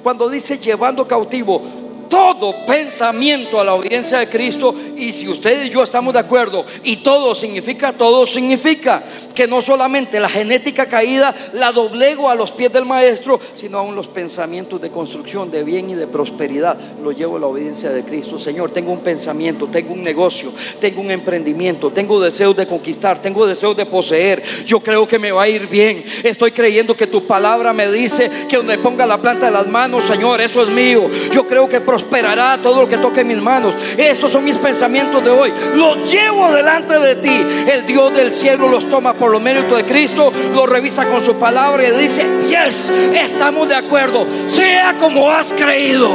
[0.02, 4.74] Cuando dice llevando cautivo todo pensamiento a la obediencia de Cristo.
[4.96, 9.02] Y si usted y yo estamos de acuerdo, y todo significa, todo significa
[9.34, 13.94] que no solamente la genética caída la doblego a los pies del maestro, sino aún
[13.94, 18.02] los pensamientos de construcción, de bien y de prosperidad, lo llevo a la obediencia de
[18.02, 18.38] Cristo.
[18.38, 23.46] Señor, tengo un pensamiento, tengo un negocio, tengo un emprendimiento, tengo deseos de conquistar, tengo
[23.46, 24.42] deseos de poseer.
[24.66, 26.04] Yo creo que me va a ir bien.
[26.22, 30.04] Estoy creyendo que tu palabra me dice que donde ponga la planta de las manos,
[30.04, 31.08] Señor, eso es mío.
[31.32, 33.74] Yo creo que prosperará todo lo que toque mis manos.
[33.96, 35.52] Estos son mis pensamientos de hoy.
[35.74, 37.44] Los llevo delante de ti.
[37.70, 41.34] El Dios del cielo los toma por los méritos de Cristo, los revisa con su
[41.34, 46.10] palabra y dice, yes, estamos de acuerdo, sea como has creído.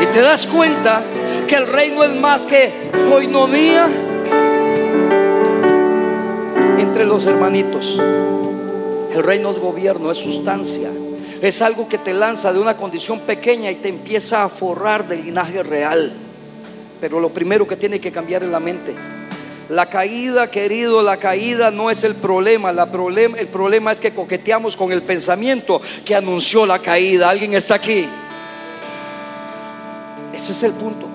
[0.00, 1.02] Y te das cuenta
[1.46, 3.86] que el reino es más que coinonía
[6.78, 8.00] entre los hermanitos.
[9.12, 10.88] El reino es gobierno, es sustancia.
[11.42, 15.24] Es algo que te lanza de una condición pequeña y te empieza a forrar del
[15.24, 16.12] linaje real.
[17.00, 18.94] Pero lo primero que tiene que cambiar es la mente.
[19.68, 22.70] La caída, querido, la caída no es el problema.
[22.70, 23.38] La problema.
[23.38, 27.28] El problema es que coqueteamos con el pensamiento que anunció la caída.
[27.28, 28.06] ¿Alguien está aquí?
[30.32, 31.11] Ese es el punto.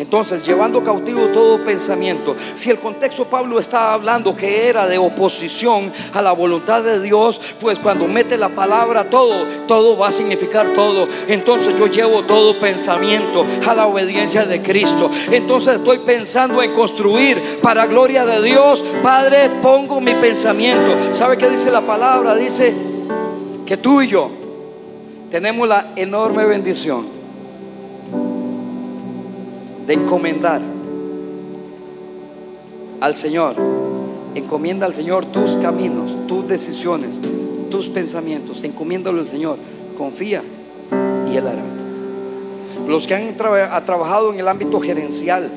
[0.00, 5.92] Entonces, llevando cautivo todo pensamiento, si el contexto Pablo estaba hablando que era de oposición
[6.14, 10.70] a la voluntad de Dios, pues cuando mete la palabra todo, todo va a significar
[10.70, 11.06] todo.
[11.28, 15.10] Entonces yo llevo todo pensamiento a la obediencia de Cristo.
[15.30, 18.82] Entonces estoy pensando en construir para gloria de Dios.
[19.02, 21.14] Padre, pongo mi pensamiento.
[21.14, 22.34] ¿Sabe qué dice la palabra?
[22.34, 22.74] Dice
[23.66, 24.30] que tú y yo
[25.30, 27.19] tenemos la enorme bendición
[29.90, 30.62] de encomendar
[33.00, 33.56] al Señor.
[34.36, 37.20] Encomienda al Señor tus caminos, tus decisiones,
[37.72, 38.62] tus pensamientos.
[38.62, 39.56] Encomiéndalo al Señor.
[39.98, 40.44] Confía
[41.28, 41.64] y Él hará.
[42.86, 45.50] Los que han trabajado en el ámbito gerencial,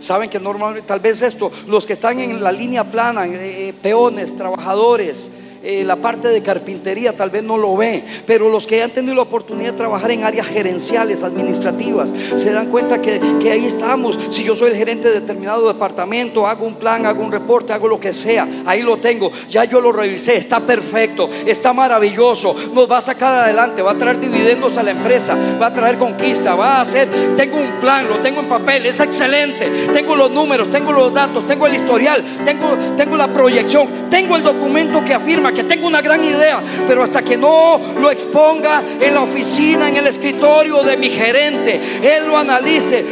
[0.00, 4.34] saben que normalmente, tal vez esto, los que están en la línea plana, eh, peones,
[4.38, 5.30] trabajadores,
[5.68, 9.16] eh, la parte de carpintería tal vez no lo ve, pero los que han tenido
[9.16, 14.16] la oportunidad de trabajar en áreas gerenciales, administrativas, se dan cuenta que, que ahí estamos.
[14.30, 17.88] Si yo soy el gerente de determinado departamento, hago un plan, hago un reporte, hago
[17.88, 22.88] lo que sea, ahí lo tengo, ya yo lo revisé, está perfecto, está maravilloso, nos
[22.88, 26.54] va a sacar adelante, va a traer dividendos a la empresa, va a traer conquista,
[26.54, 30.70] va a hacer, tengo un plan, lo tengo en papel, es excelente, tengo los números,
[30.70, 35.55] tengo los datos, tengo el historial, tengo, tengo la proyección, tengo el documento que afirma
[35.56, 39.96] que tengo una gran idea, pero hasta que no lo exponga en la oficina, en
[39.96, 43.04] el escritorio de mi gerente, él lo analice,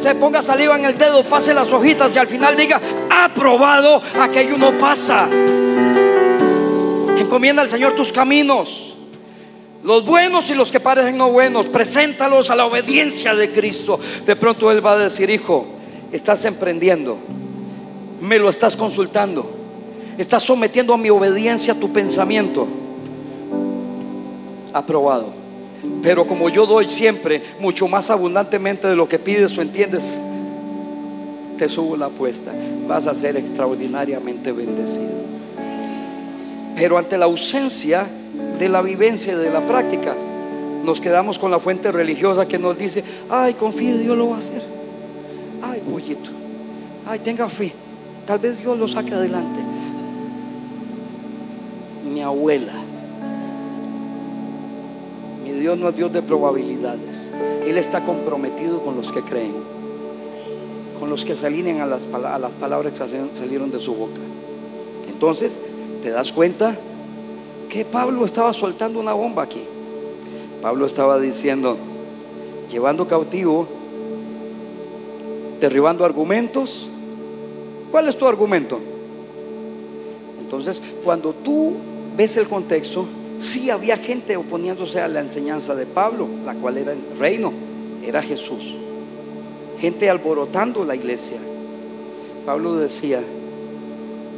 [0.00, 2.80] se, ponga saliva en el dedo, pase las hojitas y al final diga,
[3.10, 5.28] aprobado, aquello no pasa.
[7.18, 8.86] Encomienda al Señor tus caminos.
[9.84, 13.98] Los buenos y los que parecen no buenos, preséntalos a la obediencia de Cristo.
[14.26, 15.66] De pronto Él va a decir, hijo,
[16.12, 17.18] estás emprendiendo,
[18.20, 19.59] me lo estás consultando
[20.20, 22.68] Estás sometiendo a mi obediencia tu pensamiento.
[24.70, 25.30] Aprobado.
[26.02, 30.04] Pero como yo doy siempre mucho más abundantemente de lo que pides o entiendes,
[31.56, 32.52] te subo la apuesta.
[32.86, 35.08] Vas a ser extraordinariamente bendecido.
[36.76, 38.06] Pero ante la ausencia
[38.58, 40.14] de la vivencia y de la práctica,
[40.84, 44.40] nos quedamos con la fuente religiosa que nos dice, ay, confíe, Dios lo va a
[44.40, 44.62] hacer.
[45.62, 46.30] Ay, pollito,
[47.06, 47.72] ay, tenga fe.
[48.26, 49.69] Tal vez Dios lo saque adelante
[52.10, 52.74] mi abuela.
[55.44, 57.26] Mi Dios no es Dios de probabilidades.
[57.66, 59.52] Él está comprometido con los que creen,
[60.98, 62.98] con los que se alinean a las, a las palabras que
[63.38, 64.20] salieron de su boca.
[65.08, 65.52] Entonces,
[66.02, 66.76] ¿te das cuenta
[67.68, 69.62] que Pablo estaba soltando una bomba aquí?
[70.60, 71.76] Pablo estaba diciendo,
[72.70, 73.66] llevando cautivo,
[75.60, 76.88] derribando argumentos.
[77.90, 78.78] ¿Cuál es tu argumento?
[80.40, 81.74] Entonces, cuando tú
[82.16, 83.06] ves el contexto,
[83.40, 87.52] sí había gente oponiéndose a la enseñanza de Pablo, la cual era el reino,
[88.04, 88.74] era Jesús.
[89.80, 91.38] Gente alborotando la iglesia.
[92.44, 93.20] Pablo decía,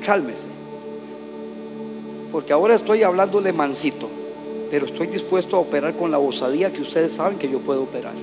[0.04, 0.46] cálmese,
[2.30, 4.08] porque ahora estoy hablándole mansito,
[4.70, 8.14] pero estoy dispuesto a operar con la osadía que ustedes saben que yo puedo operar.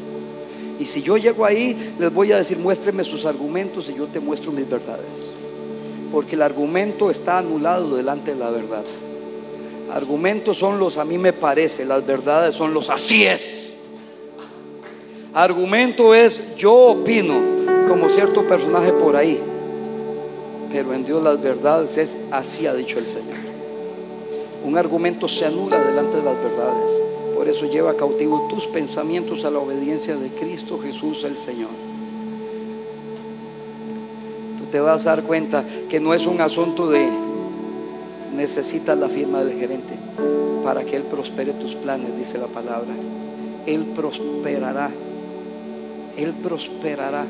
[0.79, 4.19] Y si yo llego ahí, les voy a decir, muéstrenme sus argumentos y yo te
[4.19, 5.05] muestro mis verdades.
[6.11, 8.83] Porque el argumento está anulado delante de la verdad.
[9.93, 13.73] Argumentos son los a mí me parece, las verdades son los así es.
[15.33, 17.35] Argumento es yo opino,
[17.87, 19.39] como cierto personaje por ahí.
[20.71, 23.37] Pero en Dios las verdades es así ha dicho el Señor.
[24.63, 26.91] Un argumento se anula delante de las verdades.
[27.35, 31.69] Por eso lleva cautivo tus pensamientos a la obediencia de Cristo Jesús el Señor.
[34.59, 37.09] Tú te vas a dar cuenta que no es un asunto de
[38.33, 39.95] necesitas la firma del gerente
[40.63, 42.93] para que Él prospere tus planes, dice la palabra.
[43.65, 44.89] Él prosperará.
[46.17, 47.25] Él prosperará.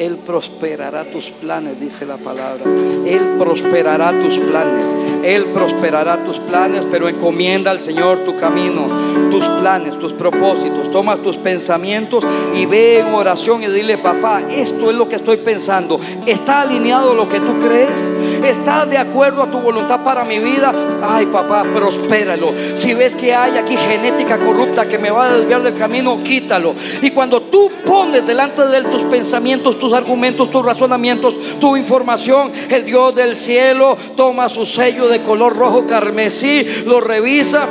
[0.00, 2.64] Él prosperará tus planes, dice la palabra.
[3.04, 4.94] Él prosperará tus planes.
[5.22, 8.86] Él prosperará tus planes, pero encomienda al Señor tu camino,
[9.30, 10.90] tus planes, tus propósitos.
[10.90, 12.24] Toma tus pensamientos
[12.56, 16.00] y ve en oración y dile, papá, esto es lo que estoy pensando.
[16.24, 18.10] ¿Está alineado lo que tú crees?
[18.42, 20.72] ¿Está de acuerdo a tu voluntad para mi vida?
[21.02, 22.54] Ay, papá, prospéralo.
[22.72, 26.74] Si ves que hay aquí genética corrupta que me va a desviar del camino, quítalo.
[27.02, 32.52] Y cuando tú pones delante de él tus pensamientos, tus argumentos, tus razonamientos, tu información,
[32.70, 37.66] el Dios del cielo toma su sello de color rojo carmesí, lo revisa,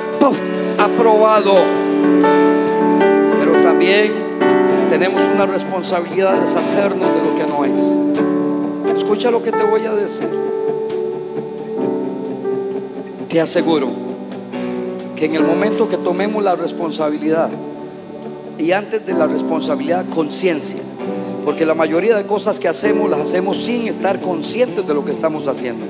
[0.77, 1.55] aprobado.
[3.39, 4.11] Pero también
[4.89, 8.97] tenemos una responsabilidad de deshacernos de lo que no es.
[8.97, 10.27] Escucha lo que te voy a decir.
[13.29, 13.87] Te aseguro
[15.15, 17.49] que en el momento que tomemos la responsabilidad
[18.57, 20.81] y antes de la responsabilidad, conciencia,
[21.49, 25.11] porque la mayoría de cosas que hacemos las hacemos sin estar conscientes de lo que
[25.11, 25.83] estamos haciendo.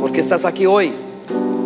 [0.00, 0.92] Porque estás aquí hoy.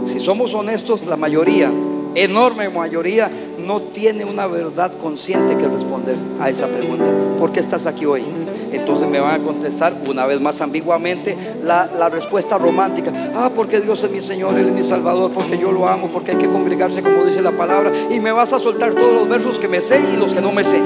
[0.05, 1.73] Si somos honestos, la mayoría,
[2.15, 3.31] enorme mayoría,
[3.67, 7.07] no tiene una verdad consciente que responder a esa pregunta.
[7.39, 8.25] ¿Por qué estás aquí hoy?
[8.71, 13.11] Entonces me van a contestar una vez más ambiguamente la, la, respuesta romántica.
[13.35, 16.33] Ah, porque Dios es mi Señor, Él es mi Salvador, porque yo lo amo, porque
[16.33, 17.91] hay que congregarse como dice la palabra.
[18.11, 20.53] Y me vas a soltar todos los versos que me sé y los que no
[20.53, 20.79] me sé.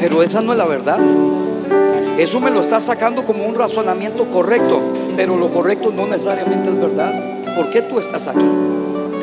[0.00, 0.98] Pero esa no es la verdad.
[2.18, 4.80] Eso me lo está sacando como un razonamiento correcto,
[5.16, 7.12] pero lo correcto no necesariamente es verdad.
[7.54, 8.44] ¿Por qué tú estás aquí?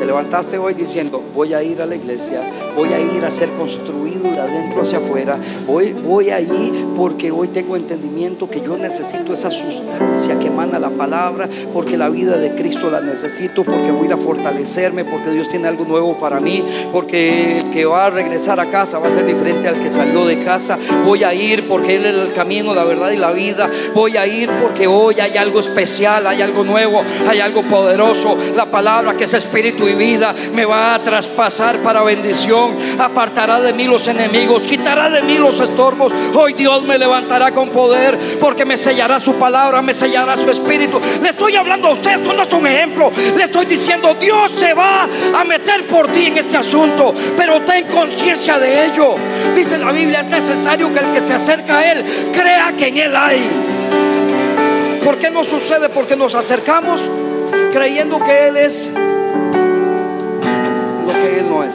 [0.08, 2.40] Te levantaste hoy diciendo, voy a ir a la iglesia,
[2.74, 5.36] voy a ir a ser construido de adentro hacia afuera,
[5.66, 10.88] voy, voy allí porque hoy tengo entendimiento que yo necesito esa sustancia que emana la
[10.88, 15.68] palabra, porque la vida de Cristo la necesito, porque voy a fortalecerme, porque Dios tiene
[15.68, 19.26] algo nuevo para mí, porque el que va a regresar a casa va a ser
[19.26, 22.84] diferente al que salió de casa, voy a ir porque Él es el camino, la
[22.84, 27.02] verdad y la vida, voy a ir porque hoy hay algo especial, hay algo nuevo,
[27.28, 32.02] hay algo poderoso, la palabra que es espíritu y vida me va a traspasar para
[32.02, 36.12] bendición, apartará de mí los enemigos, quitará de mí los estorbos.
[36.34, 41.00] Hoy Dios me levantará con poder porque me sellará su palabra, me sellará su espíritu.
[41.20, 43.12] Le estoy hablando a usted, esto no es un ejemplo.
[43.36, 47.86] Le estoy diciendo, Dios se va a meter por ti en este asunto, pero ten
[47.86, 49.16] conciencia de ello.
[49.54, 52.98] Dice la Biblia, es necesario que el que se acerca a Él crea que en
[52.98, 53.40] Él hay.
[55.04, 55.88] ¿Por qué no sucede?
[55.88, 57.00] Porque nos acercamos
[57.72, 58.90] creyendo que Él es
[61.20, 61.74] que Él no es.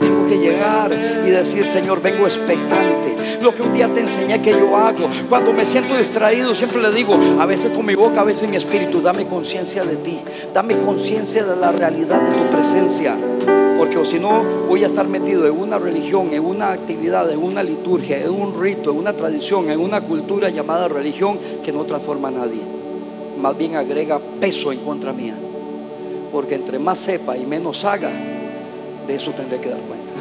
[0.00, 3.16] Tengo que llegar y decir, Señor, vengo expectante.
[3.42, 5.08] Lo que un día te enseñé que yo hago.
[5.28, 8.56] Cuando me siento distraído, siempre le digo, a veces con mi boca, a veces mi
[8.56, 10.20] espíritu, dame conciencia de ti.
[10.52, 13.16] Dame conciencia de la realidad de tu presencia.
[13.78, 17.62] Porque si no, voy a estar metido en una religión, en una actividad, en una
[17.62, 22.28] liturgia, en un rito, en una tradición, en una cultura llamada religión que no transforma
[22.28, 22.60] a nadie.
[23.40, 25.34] Más bien agrega peso en contra mía.
[26.32, 28.10] Porque entre más sepa y menos haga,
[29.06, 30.16] de eso tendré que dar cuentas.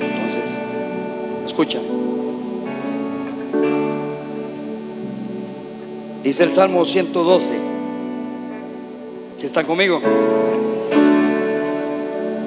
[0.00, 0.50] Entonces,
[1.46, 1.78] escucha.
[6.22, 7.54] Dice el Salmo 112.
[9.38, 10.00] Si están conmigo?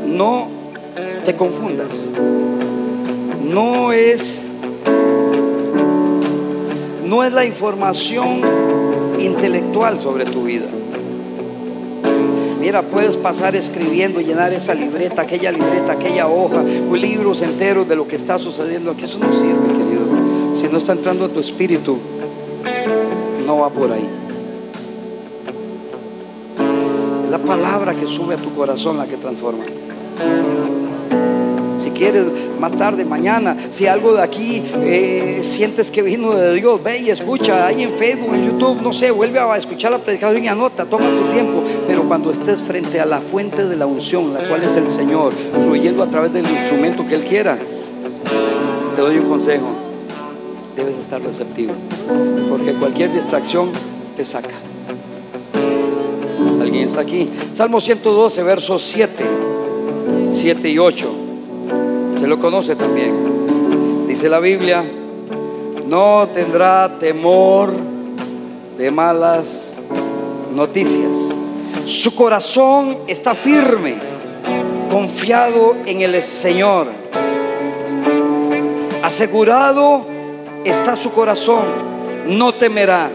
[0.05, 0.47] No
[1.25, 1.91] te confundas.
[3.41, 4.41] No es
[7.03, 8.41] no es la información
[9.19, 10.65] intelectual sobre tu vida.
[12.59, 18.07] Mira, puedes pasar escribiendo, llenar esa libreta, aquella libreta, aquella hoja, libros enteros de lo
[18.07, 19.03] que está sucediendo aquí.
[19.03, 20.55] Eso no sirve, querido.
[20.55, 21.99] Si no está entrando a tu espíritu,
[23.45, 24.07] no va por ahí.
[27.29, 29.65] La palabra que sube a tu corazón la que transforma
[31.95, 32.25] quieres
[32.59, 37.09] más tarde, mañana, si algo de aquí eh, sientes que vino de Dios, ve y
[37.09, 40.85] escucha ahí en Facebook, en YouTube, no sé, vuelve a escuchar la predicación y anota,
[40.85, 44.63] toma tu tiempo, pero cuando estés frente a la fuente de la unción, la cual
[44.63, 47.57] es el Señor, fluyendo a través del instrumento que Él quiera,
[48.95, 49.67] te doy un consejo.
[50.75, 51.73] Debes estar receptivo.
[52.49, 53.71] Porque cualquier distracción
[54.15, 54.55] te saca.
[56.61, 57.29] ¿Alguien está aquí?
[57.53, 59.23] Salmo 112, versos 7,
[60.31, 61.24] 7 y 8.
[62.19, 64.07] Se lo conoce también.
[64.07, 64.83] Dice la Biblia,
[65.87, 67.71] no tendrá temor
[68.77, 69.69] de malas
[70.53, 71.11] noticias.
[71.85, 73.95] Su corazón está firme,
[74.89, 76.87] confiado en el Señor.
[79.03, 80.05] Asegurado
[80.63, 81.65] está su corazón,
[82.27, 83.09] no temerá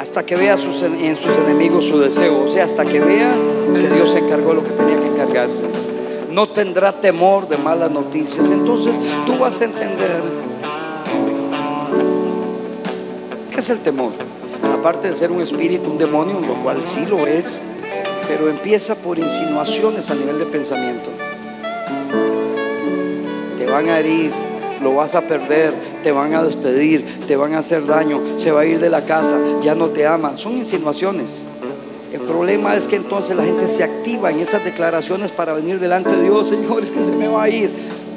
[0.00, 3.32] hasta que vea en sus enemigos su deseo, o sea, hasta que vea
[3.74, 5.93] que Dios se encargó lo que tenía que encargarse.
[6.34, 8.50] No tendrá temor de malas noticias.
[8.50, 8.92] Entonces
[9.24, 10.20] tú vas a entender
[13.52, 14.10] qué es el temor.
[14.76, 17.60] Aparte de ser un espíritu, un demonio, lo cual sí lo es,
[18.26, 21.08] pero empieza por insinuaciones a nivel de pensamiento.
[23.56, 24.32] Te van a herir,
[24.82, 25.72] lo vas a perder,
[26.02, 29.04] te van a despedir, te van a hacer daño, se va a ir de la
[29.04, 30.36] casa, ya no te ama.
[30.36, 31.36] Son insinuaciones.
[32.14, 36.14] El problema es que entonces la gente se activa en esas declaraciones para venir delante
[36.14, 37.72] de Dios, Señor, es que se me va a ir.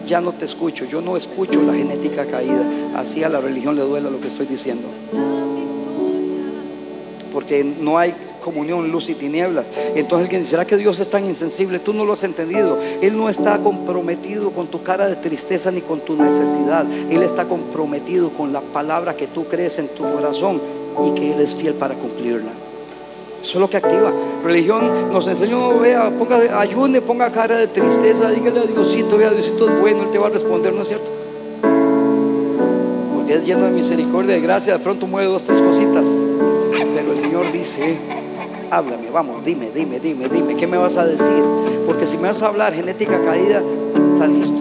[0.06, 2.62] Ya no te escucho, yo no escucho la genética caída.
[2.96, 4.88] Así a la religión le duela lo que estoy diciendo.
[7.34, 9.66] Porque no hay comunión, luz y tinieblas.
[9.96, 11.80] Entonces alguien ¿será que Dios es tan insensible?
[11.80, 12.78] Tú no lo has entendido.
[13.02, 16.86] Él no está comprometido con tu cara de tristeza ni con tu necesidad.
[17.10, 20.62] Él está comprometido con la palabra que tú crees en tu corazón
[21.04, 22.67] y que Él es fiel para cumplirla.
[23.42, 24.12] Eso es lo que activa.
[24.44, 29.70] Religión nos enseñó, vea, ponga, ayune, ponga cara de tristeza, dígale a Diosito, vea, Diosito
[29.70, 31.12] es bueno, Él te va a responder, ¿no es cierto?
[33.16, 36.04] Porque es lleno de misericordia y de gracia, de pronto mueve dos, tres cositas.
[36.96, 37.98] Pero el Señor dice,
[38.72, 41.44] háblame, vamos, dime, dime, dime, dime, ¿qué me vas a decir?
[41.86, 43.62] Porque si me vas a hablar genética caída,
[44.14, 44.58] está listo.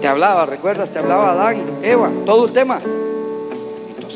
[0.00, 0.90] Te hablaba, ¿recuerdas?
[0.90, 2.80] Te hablaba Adán, Eva, todo el tema.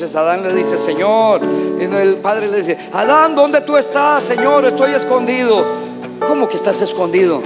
[0.00, 1.42] Entonces Adán le dice, Señor,
[1.78, 4.22] y el padre le dice, Adán, ¿dónde tú estás?
[4.22, 5.62] Señor, estoy escondido.
[6.26, 7.42] ¿Cómo que estás escondido?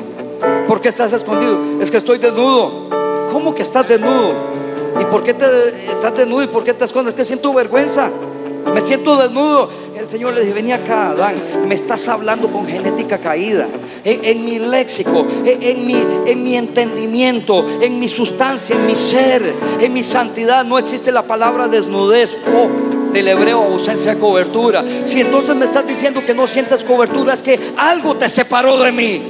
[0.68, 1.82] ¿Por qué estás escondido?
[1.82, 2.88] Es que estoy desnudo.
[3.32, 4.34] ¿Cómo que estás desnudo?
[5.00, 5.46] ¿Y por qué te,
[5.90, 7.14] estás desnudo y por qué te escondes?
[7.14, 8.08] Es que siento vergüenza.
[8.72, 9.68] Me siento desnudo.
[9.96, 11.34] El Señor le dice, vení acá, Adán,
[11.66, 13.66] me estás hablando con genética caída.
[14.04, 15.96] En, mi léxico, en, mi,
[16.26, 21.22] en mi entendimiento, en mi sustancia, en mi ser, en mi santidad, no existe la
[21.22, 24.84] palabra desnudez o del hebreo ausencia de cobertura.
[25.04, 28.92] Si entonces me estás diciendo que no sientes cobertura, es que algo te separó de
[28.92, 29.22] mí.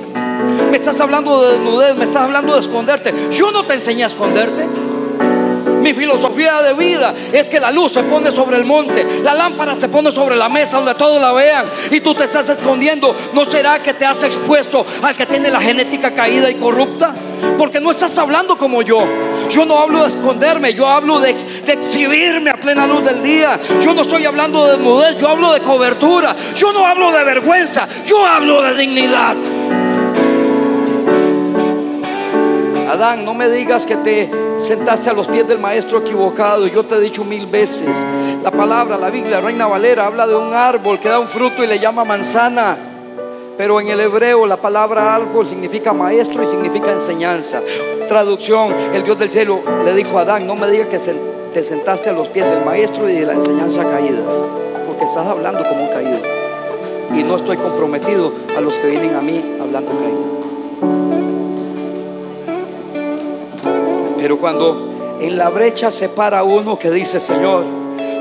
[0.70, 3.14] Me estás hablando de desnudez, me estás hablando de esconderte.
[3.30, 4.83] Yo no te enseñé a esconderte.
[5.84, 9.76] Mi filosofía de vida es que la luz se pone sobre el monte, la lámpara
[9.76, 13.14] se pone sobre la mesa donde todos la vean y tú te estás escondiendo.
[13.34, 17.14] ¿No será que te has expuesto al que tiene la genética caída y corrupta?
[17.58, 19.06] Porque no estás hablando como yo.
[19.50, 23.60] Yo no hablo de esconderme, yo hablo de, exhibirme a plena luz del día.
[23.82, 26.34] Yo no estoy hablando de desnudez, yo hablo de cobertura.
[26.56, 29.36] Yo no hablo de vergüenza, yo hablo de dignidad.
[32.94, 34.30] Adán, no me digas que te
[34.60, 36.68] sentaste a los pies del maestro equivocado.
[36.68, 37.88] Yo te he dicho mil veces.
[38.42, 41.66] La palabra, la Biblia, Reina Valera, habla de un árbol que da un fruto y
[41.66, 42.76] le llama manzana.
[43.58, 47.62] Pero en el hebreo la palabra árbol significa maestro y significa enseñanza.
[48.06, 52.10] Traducción, el Dios del cielo le dijo a Adán, no me digas que te sentaste
[52.10, 54.20] a los pies del maestro y de la enseñanza caída.
[54.86, 56.18] Porque estás hablando como un caído.
[57.12, 60.33] Y no estoy comprometido a los que vienen a mí hablando caído.
[64.24, 67.66] Pero cuando en la brecha se para uno que dice, Señor,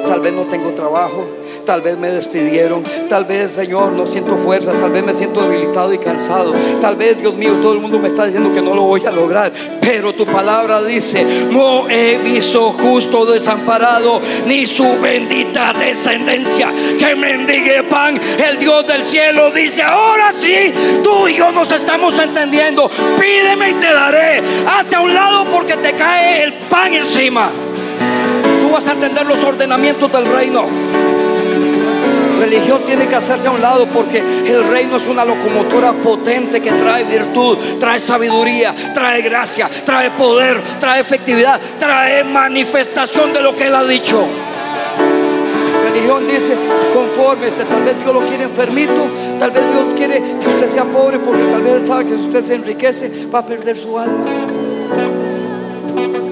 [0.06, 1.24] tal vez no tengo trabajo,
[1.66, 5.94] tal vez me despidieron, tal vez, Señor, no siento fuerza, tal vez me siento debilitado
[5.94, 8.84] y cansado, tal vez, Dios mío, todo el mundo me está diciendo que no lo
[8.84, 9.52] voy a lograr,
[9.82, 17.84] pero tu palabra dice, no he visto justo desamparado, ni su bendita descendencia que mendigue
[17.84, 18.20] pan.
[18.38, 22.90] El Dios del cielo dice, ahora sí, tú y yo nos estamos entendiendo,
[23.20, 27.50] pídeme y te daré, hasta un lado porque te cae el pan encima.
[28.62, 30.83] Tú vas a entender los ordenamientos del reino
[32.40, 36.72] religión tiene que hacerse a un lado porque el reino es una locomotora potente que
[36.72, 43.68] trae virtud, trae sabiduría, trae gracia, trae poder, trae efectividad, trae manifestación de lo que
[43.68, 44.26] Él ha dicho.
[45.86, 46.56] Religión dice,
[46.94, 49.10] conforme, este, tal vez Dios lo quiere enfermito,
[49.40, 52.22] tal vez Dios quiere que usted sea pobre porque tal vez Él sabe que si
[52.22, 54.26] usted se enriquece va a perder su alma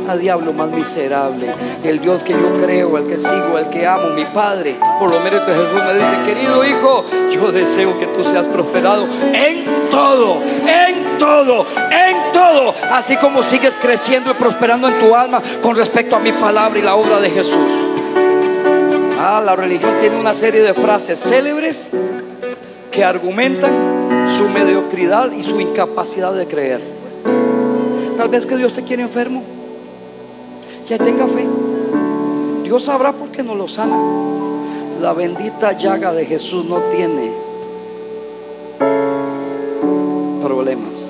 [0.07, 1.53] a diablo más miserable.
[1.83, 5.19] El Dios que yo creo, el que sigo, el que amo, mi Padre, por lo
[5.19, 10.41] menos de Jesús me dice, querido hijo, yo deseo que tú seas prosperado en todo,
[10.43, 16.15] en todo, en todo, así como sigues creciendo y prosperando en tu alma con respecto
[16.15, 17.91] a mi palabra y la obra de Jesús.
[19.19, 21.89] Ah, la religión tiene una serie de frases célebres
[22.91, 27.00] que argumentan su mediocridad y su incapacidad de creer.
[28.21, 29.41] Tal vez que Dios te quiere enfermo.
[30.87, 31.43] Que tenga fe.
[32.61, 33.97] Dios sabrá por qué no lo sana.
[35.01, 37.31] La bendita llaga de Jesús no tiene
[40.43, 41.07] problemas.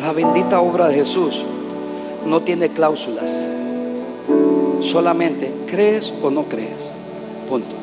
[0.00, 1.42] La bendita obra de Jesús
[2.24, 3.30] no tiene cláusulas.
[4.80, 6.78] Solamente crees o no crees.
[7.50, 7.76] Punto.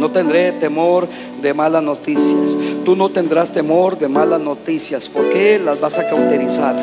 [0.00, 1.06] No tendré temor
[1.42, 2.55] de malas noticias.
[2.86, 5.08] Tú no tendrás temor de malas noticias.
[5.08, 6.76] porque las vas a cauterizar?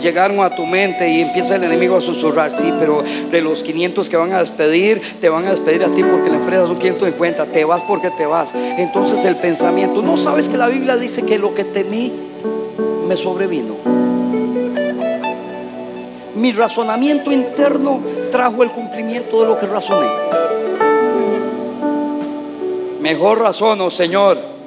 [0.00, 4.08] Llegaron a tu mente y empieza el enemigo a susurrar, sí, pero de los 500
[4.08, 7.46] que van a despedir, te van a despedir a ti porque la empresa son 550,
[7.46, 8.50] te vas porque te vas.
[8.54, 12.12] Entonces el pensamiento, no sabes que la Biblia dice que lo que temí
[13.08, 13.74] me sobrevino.
[16.36, 17.98] Mi razonamiento interno
[18.30, 20.06] trajo el cumplimiento de lo que razoné.
[23.00, 24.59] Mejor razono, Señor.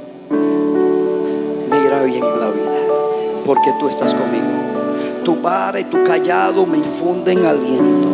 [3.46, 5.24] Porque tú estás conmigo.
[5.24, 8.14] Tu vara y tu callado me infunden aliento.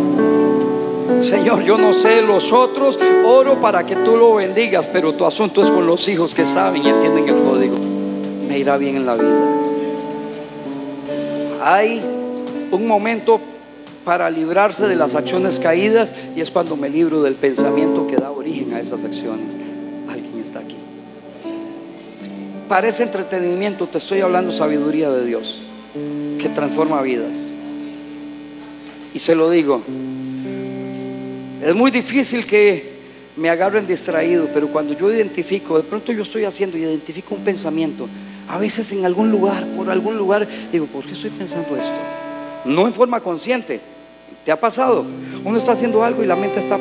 [1.21, 5.61] Señor, yo no sé los otros, oro para que tú lo bendigas, pero tu asunto
[5.61, 7.75] es con los hijos que saben y entienden el código.
[8.47, 9.59] Me irá bien en la vida.
[11.61, 12.01] Hay
[12.71, 13.41] un momento
[14.05, 18.31] para librarse de las acciones caídas y es cuando me libro del pensamiento que da
[18.31, 19.58] origen a esas acciones.
[22.69, 25.59] Para ese entretenimiento te estoy hablando sabiduría de Dios
[26.39, 27.31] que transforma vidas.
[29.11, 29.81] Y se lo digo,
[31.63, 32.99] es muy difícil que
[33.37, 37.43] me agarren distraído, pero cuando yo identifico, de pronto yo estoy haciendo y identifico un
[37.43, 38.07] pensamiento,
[38.47, 41.91] a veces en algún lugar, por algún lugar, digo, ¿por qué estoy pensando esto?
[42.65, 43.81] No en forma consciente.
[44.45, 45.05] ¿Te ha pasado?
[45.43, 46.77] Uno está haciendo algo y la mente está...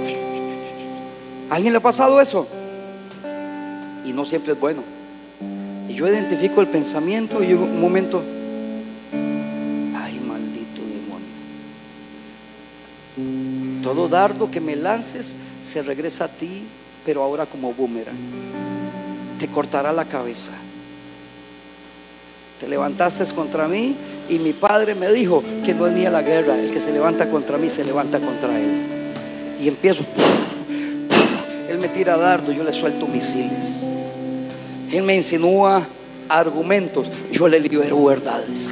[1.48, 2.46] alguien le ha pasado eso?
[4.04, 4.97] Y no siempre es bueno.
[5.98, 8.22] Yo identifico el pensamiento y un momento,
[9.12, 10.80] ay maldito
[13.16, 13.82] demonio.
[13.82, 15.34] Todo dardo que me lances
[15.64, 16.62] se regresa a ti,
[17.04, 18.14] pero ahora como boomerang.
[19.40, 20.52] Te cortará la cabeza.
[22.60, 23.96] Te levantaste contra mí
[24.28, 27.28] y mi padre me dijo que no es mía la guerra, el que se levanta
[27.28, 28.82] contra mí se levanta contra él.
[29.60, 30.04] Y empiezo,
[31.68, 33.97] él me tira dardo, yo le suelto misiles.
[34.92, 35.86] Él me insinúa
[36.28, 38.68] argumentos, yo le libero verdades.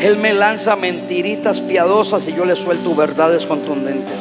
[0.00, 4.14] Él me lanza mentiritas piadosas y yo le suelto verdades contundentes.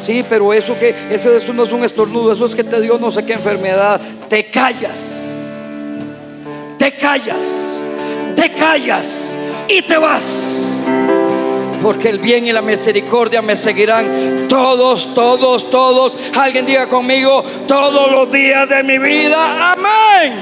[0.00, 2.98] Sí, pero eso que ese eso no es un estornudo, eso es que te dio
[2.98, 4.00] no sé qué enfermedad.
[4.28, 5.28] Te callas.
[6.76, 7.72] Te callas
[8.42, 9.36] te callas
[9.68, 10.71] y te vas.
[11.82, 16.16] Porque el bien y la misericordia me seguirán todos, todos, todos.
[16.38, 19.72] Alguien diga conmigo, todos los días de mi vida.
[19.72, 20.38] Amén.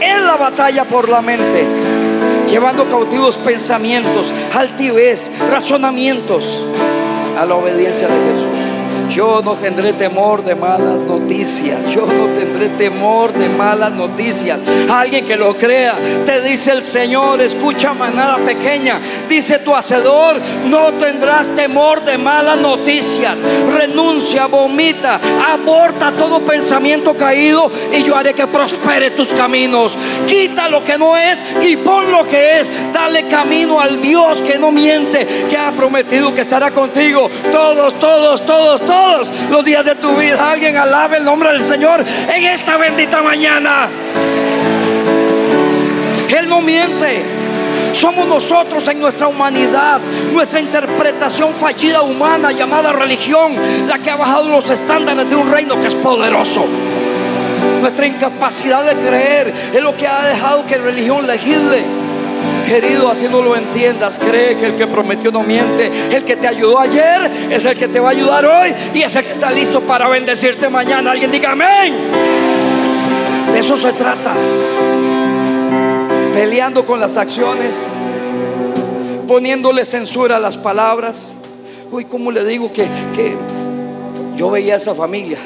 [0.00, 1.66] En la batalla por la mente,
[2.48, 6.58] llevando cautivos pensamientos, altivez, razonamientos
[7.38, 8.59] a la obediencia de Jesús.
[9.10, 11.84] Yo no tendré temor de malas noticias.
[11.92, 14.60] Yo no tendré temor de malas noticias.
[14.88, 19.00] Alguien que lo crea, te dice el Señor, escucha manada pequeña.
[19.28, 23.40] Dice tu hacedor, no tendrás temor de malas noticias.
[23.76, 25.20] Renuncia, vomita,
[25.52, 29.96] aborta todo pensamiento caído y yo haré que prospere tus caminos.
[30.28, 32.72] Quita lo que no es y pon lo que es.
[32.92, 37.28] Dale camino al Dios que no miente, que ha prometido que estará contigo.
[37.50, 40.50] Todos, todos, todos, todos todos los días de tu vida.
[40.50, 43.88] Alguien alabe el nombre del Señor en esta bendita mañana.
[46.28, 47.22] Él no miente.
[47.92, 50.00] Somos nosotros en nuestra humanidad,
[50.32, 53.56] nuestra interpretación fallida humana llamada religión,
[53.88, 56.66] la que ha bajado los estándares de un reino que es poderoso.
[57.80, 61.99] Nuestra incapacidad de creer es lo que ha dejado que religión legisle.
[62.70, 64.16] Querido, así no lo entiendas.
[64.20, 65.90] Cree que el que prometió no miente.
[66.14, 69.12] El que te ayudó ayer es el que te va a ayudar hoy y es
[69.16, 71.10] el que está listo para bendecirte mañana.
[71.10, 72.12] Alguien diga amén.
[73.52, 74.34] De eso se trata.
[76.32, 77.74] Peleando con las acciones,
[79.26, 81.32] poniéndole censura a las palabras.
[81.90, 82.86] Uy, ¿cómo le digo que,
[84.36, 85.38] yo veía a esa familia?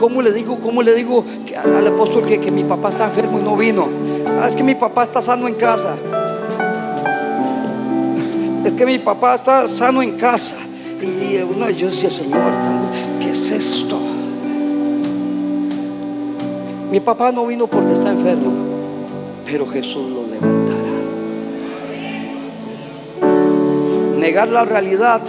[0.00, 1.22] ¿Cómo le digo, cómo le digo
[1.62, 4.07] al apóstol que, que mi papá está enfermo y no vino?
[4.40, 5.96] Ah, es que mi papá está sano en casa.
[8.64, 10.54] Es que mi papá está sano en casa.
[11.02, 12.52] Y uno, yo decía, Señor,
[13.20, 13.98] ¿qué es esto?
[16.90, 18.52] Mi papá no vino porque está enfermo,
[19.44, 20.78] pero Jesús lo levantará.
[24.18, 25.20] Negar la realidad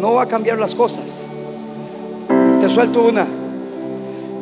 [0.00, 1.04] no va a cambiar las cosas.
[2.60, 3.26] Te suelto una.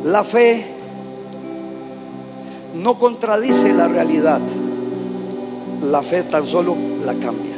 [0.05, 0.76] La fe
[2.81, 4.39] no contradice la realidad.
[5.89, 6.75] La fe tan solo
[7.05, 7.55] la cambia.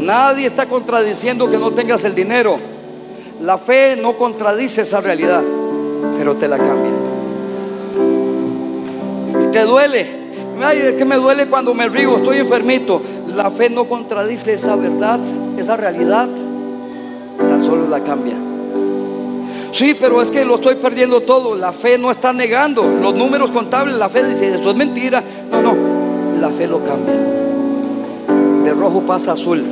[0.00, 2.56] Nadie está contradiciendo que no tengas el dinero.
[3.40, 5.42] La fe no contradice esa realidad,
[6.18, 6.92] pero te la cambia.
[9.44, 10.22] Y te duele.
[10.62, 13.00] Ay, es que me duele cuando me río, estoy enfermito.
[13.34, 15.18] La fe no contradice esa verdad,
[15.58, 16.28] esa realidad,
[17.38, 18.51] tan solo la cambia.
[19.72, 21.56] Sí, pero es que lo estoy perdiendo todo.
[21.56, 23.96] La fe no está negando los números contables.
[23.96, 25.24] La fe dice, eso es mentira.
[25.50, 25.76] No, no,
[26.38, 27.14] la fe lo cambia.
[28.64, 29.64] De rojo pasa a azul.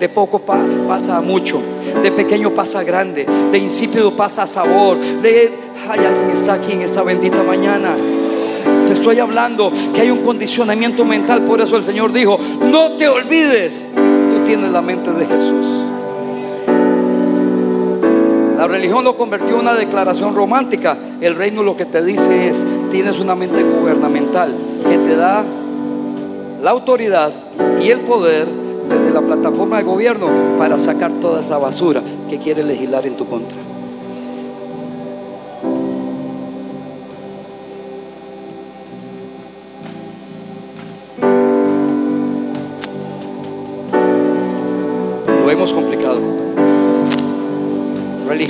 [0.00, 1.60] De poco pasa a mucho.
[2.02, 3.26] De pequeño pasa a grande.
[3.52, 4.98] De insípido pasa a sabor.
[4.98, 5.52] De,
[5.88, 7.94] ay, alguien está aquí en esta bendita mañana.
[8.88, 11.42] Te estoy hablando que hay un condicionamiento mental.
[11.42, 13.86] Por eso el Señor dijo, no te olvides.
[13.94, 15.85] Tú tienes la mente de Jesús.
[18.66, 20.98] La religión lo convirtió en una declaración romántica.
[21.20, 24.52] El reino lo que te dice es, tienes una mente gubernamental
[24.82, 25.44] que te da
[26.60, 27.32] la autoridad
[27.80, 28.48] y el poder
[28.88, 30.26] desde la plataforma de gobierno
[30.58, 33.65] para sacar toda esa basura que quiere legislar en tu contra.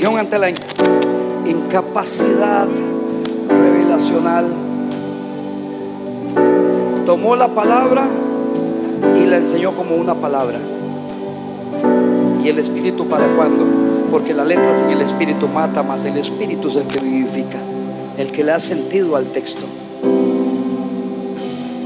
[0.06, 0.48] Ante la
[1.46, 2.66] incapacidad
[3.48, 4.46] revelacional.
[7.04, 8.06] Tomó la palabra
[9.14, 10.58] y la enseñó como una palabra.
[12.42, 13.66] ¿Y el espíritu para cuándo?
[14.10, 17.58] Porque la letra sin el espíritu mata, más el espíritu es el que vivifica,
[18.16, 19.66] el que le ha sentido al texto.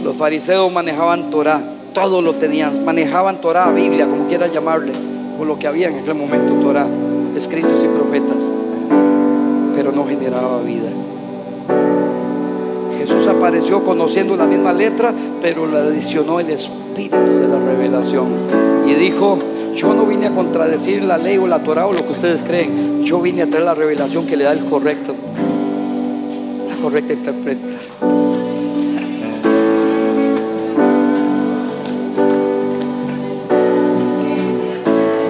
[0.05, 1.61] Los fariseos manejaban Torah,
[1.93, 4.93] todo lo tenían, manejaban Torah, Biblia, como quieras llamarle,
[5.39, 6.87] o lo que había en aquel momento Torah,
[7.37, 8.39] escritos y profetas,
[9.75, 10.89] pero no generaba vida.
[12.99, 18.27] Jesús apareció conociendo la misma letra, pero le adicionó el espíritu de la revelación.
[18.87, 19.39] Y dijo,
[19.75, 23.05] yo no vine a contradecir la ley o la Torah o lo que ustedes creen.
[23.05, 25.15] Yo vine a traer la revelación que le da el correcto,
[26.69, 28.30] la correcta interpretación.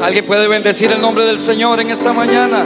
[0.03, 2.65] ¿Alguien puede bendecir el nombre del Señor en esta mañana?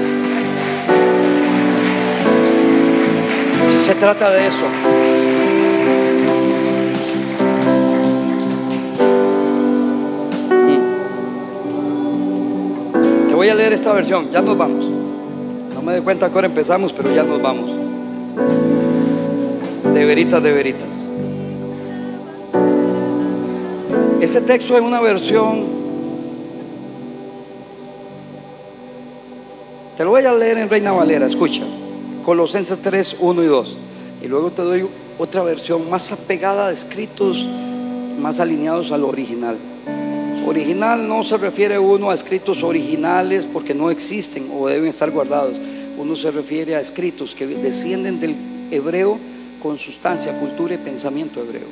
[3.76, 4.64] Se trata de eso.
[13.28, 14.85] Te voy a leer esta versión, ya nos vamos.
[15.74, 17.68] No me doy cuenta que ahora empezamos, pero ya nos vamos.
[19.93, 21.05] De veritas, de veritas.
[24.20, 25.84] Este texto es una versión,
[29.97, 31.62] te lo voy a leer en Reina Valera, escucha.
[32.24, 33.76] Colosenses 3, 1 y 2.
[34.24, 34.86] Y luego te doy
[35.18, 37.47] otra versión más apegada a escritos
[38.18, 39.57] más alineados al original.
[40.47, 45.57] Original no se refiere uno a escritos originales porque no existen o deben estar guardados.
[45.97, 48.34] Uno se refiere a escritos que descienden del
[48.70, 49.18] hebreo
[49.62, 51.68] con sustancia, cultura y pensamiento hebreo.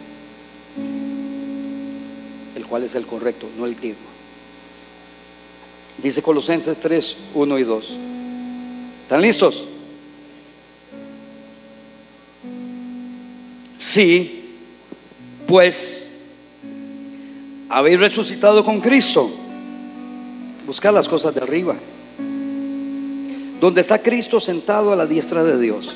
[2.55, 3.99] El cual es el correcto, no el griego.
[6.03, 7.97] Dice Colosenses 3, 1 y 2.
[9.13, 9.63] ¿Están listos?
[13.77, 14.57] Sí,
[15.47, 16.11] pues
[17.69, 19.31] habéis resucitado con Cristo.
[20.67, 21.75] Buscad las cosas de arriba,
[23.61, 25.95] donde está Cristo sentado a la diestra de Dios.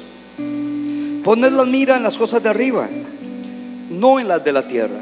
[1.25, 2.87] Poned la mira en las cosas de arriba,
[3.89, 5.01] no en las de la tierra.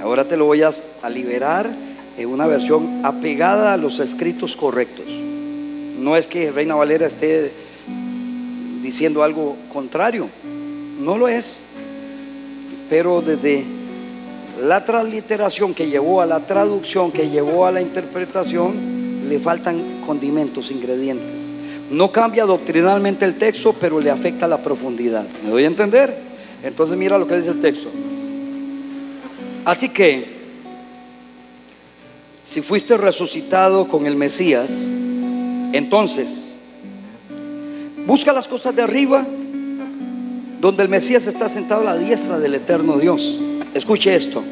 [0.00, 0.72] Ahora te lo voy a,
[1.10, 1.68] liberar
[2.16, 5.25] en una versión apegada a los escritos correctos.
[5.98, 7.52] No es que Reina Valera esté
[8.82, 10.28] diciendo algo contrario,
[11.00, 11.56] no lo es.
[12.88, 13.64] Pero desde
[14.62, 20.70] la transliteración que llevó a la traducción, que llevó a la interpretación, le faltan condimentos,
[20.70, 21.42] ingredientes.
[21.90, 25.24] No cambia doctrinalmente el texto, pero le afecta la profundidad.
[25.44, 26.16] ¿Me doy a entender?
[26.62, 27.88] Entonces mira lo que dice el texto.
[29.64, 30.36] Así que,
[32.44, 34.70] si fuiste resucitado con el Mesías,
[35.76, 36.56] entonces,
[38.06, 39.26] busca las cosas de arriba
[40.60, 43.38] donde el Mesías está sentado a la diestra del eterno Dios.
[43.74, 44.42] Escuche esto.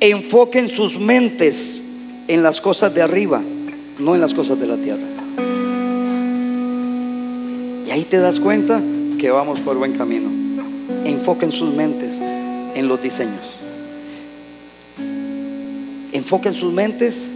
[0.00, 1.82] Enfoquen sus mentes
[2.28, 3.40] en las cosas de arriba,
[3.98, 5.02] no en las cosas de la tierra.
[7.86, 8.80] Y ahí te das cuenta
[9.18, 10.28] que vamos por buen camino.
[11.04, 12.20] Enfoquen sus mentes
[12.74, 13.58] en los diseños.
[16.12, 17.28] Enfoquen sus mentes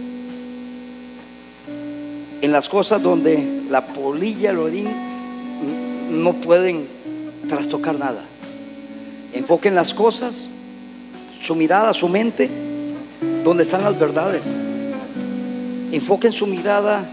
[2.43, 4.89] en las cosas donde la polilla, el orín
[6.11, 6.85] no pueden
[7.47, 8.21] trastocar nada.
[9.31, 10.49] Enfoquen las cosas,
[11.41, 12.49] su mirada, su mente,
[13.45, 14.43] donde están las verdades.
[15.93, 17.09] Enfoquen su mirada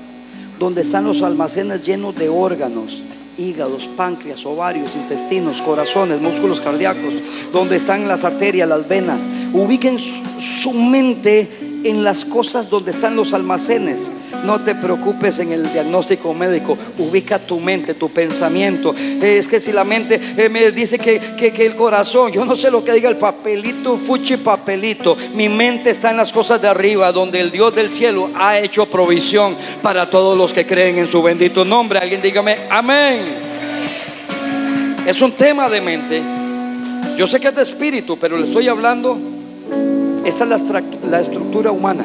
[0.59, 3.01] donde están los almacenes llenos de órganos,
[3.39, 7.14] hígados, páncreas, ovarios, intestinos, corazones, músculos cardíacos,
[7.53, 9.22] donde están las arterias, las venas.
[9.53, 9.97] Ubiquen
[10.41, 14.12] su mente en las cosas donde están los almacenes.
[14.45, 16.76] No te preocupes en el diagnóstico médico.
[16.99, 18.95] Ubica tu mente, tu pensamiento.
[18.97, 22.70] es que si la mente eh, me dice que, que, el corazón, yo no sé
[22.70, 25.16] lo que diga el papelito, fuchi papelito.
[25.35, 28.87] Mi mente está en las cosas de arriba, donde el Dios del cielo ha hecho
[28.87, 31.99] provisión para todos los que creen en su bendito nombre.
[31.99, 33.51] Alguien dígame, amén.
[35.07, 36.22] Es un tema de mente.
[37.16, 39.18] Yo sé que es de espíritu, pero le estoy hablando
[40.25, 40.62] esta es
[41.03, 42.05] la, estructura humana.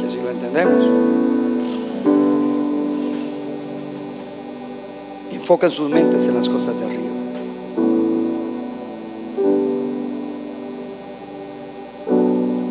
[0.00, 0.86] Que si lo entendemos.
[5.32, 7.04] Enfocan sus mentes en las cosas de arriba.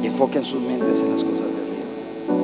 [0.03, 2.37] enfoquen sus mentes en las cosas de arriba.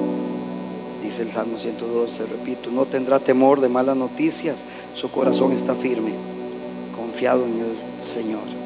[1.04, 4.66] Dice el Salmo 112, repito, no tendrá temor de malas noticias,
[4.96, 6.14] su corazón está firme,
[6.96, 8.59] confiado en el Señor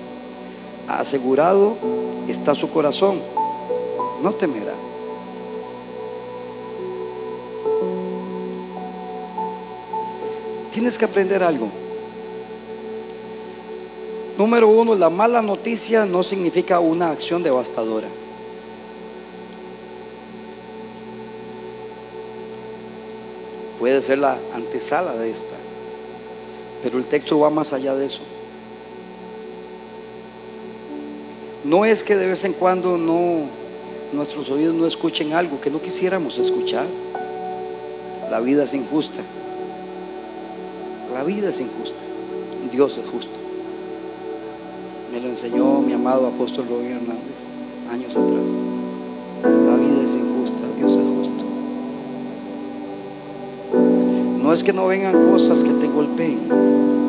[0.87, 1.77] asegurado
[2.27, 3.21] está su corazón,
[4.21, 4.73] no temerá.
[10.73, 11.69] Tienes que aprender algo.
[14.37, 18.07] Número uno, la mala noticia no significa una acción devastadora.
[23.79, 25.55] Puede ser la antesala de esta,
[26.81, 28.21] pero el texto va más allá de eso.
[31.63, 33.43] No es que de vez en cuando no
[34.11, 36.85] nuestros oídos no escuchen algo que no quisiéramos escuchar.
[38.29, 39.21] La vida es injusta.
[41.13, 41.97] La vida es injusta.
[42.69, 43.31] Dios es justo.
[45.11, 47.39] Me lo enseñó mi amado apóstol Rubén Hernández
[47.89, 48.49] años atrás.
[49.43, 51.45] La vida es injusta, Dios es justo.
[54.41, 56.39] No es que no vengan cosas que te golpeen,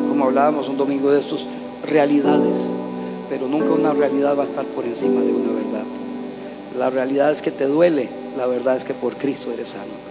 [0.09, 1.45] como hablábamos un domingo de estos,
[1.83, 2.69] realidades
[3.29, 5.85] pero nunca una realidad va a estar por encima de una verdad.
[6.77, 10.05] La realidad es que te duele, la verdad es que por Cristo eres sano.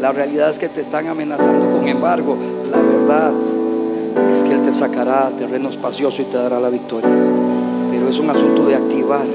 [0.00, 2.36] La realidad es que te están amenazando con embargo,
[2.70, 3.32] la verdad
[4.32, 7.10] es que Él te sacará a terreno espacioso y te dará la victoria.
[7.90, 9.26] Pero es un asunto de activar,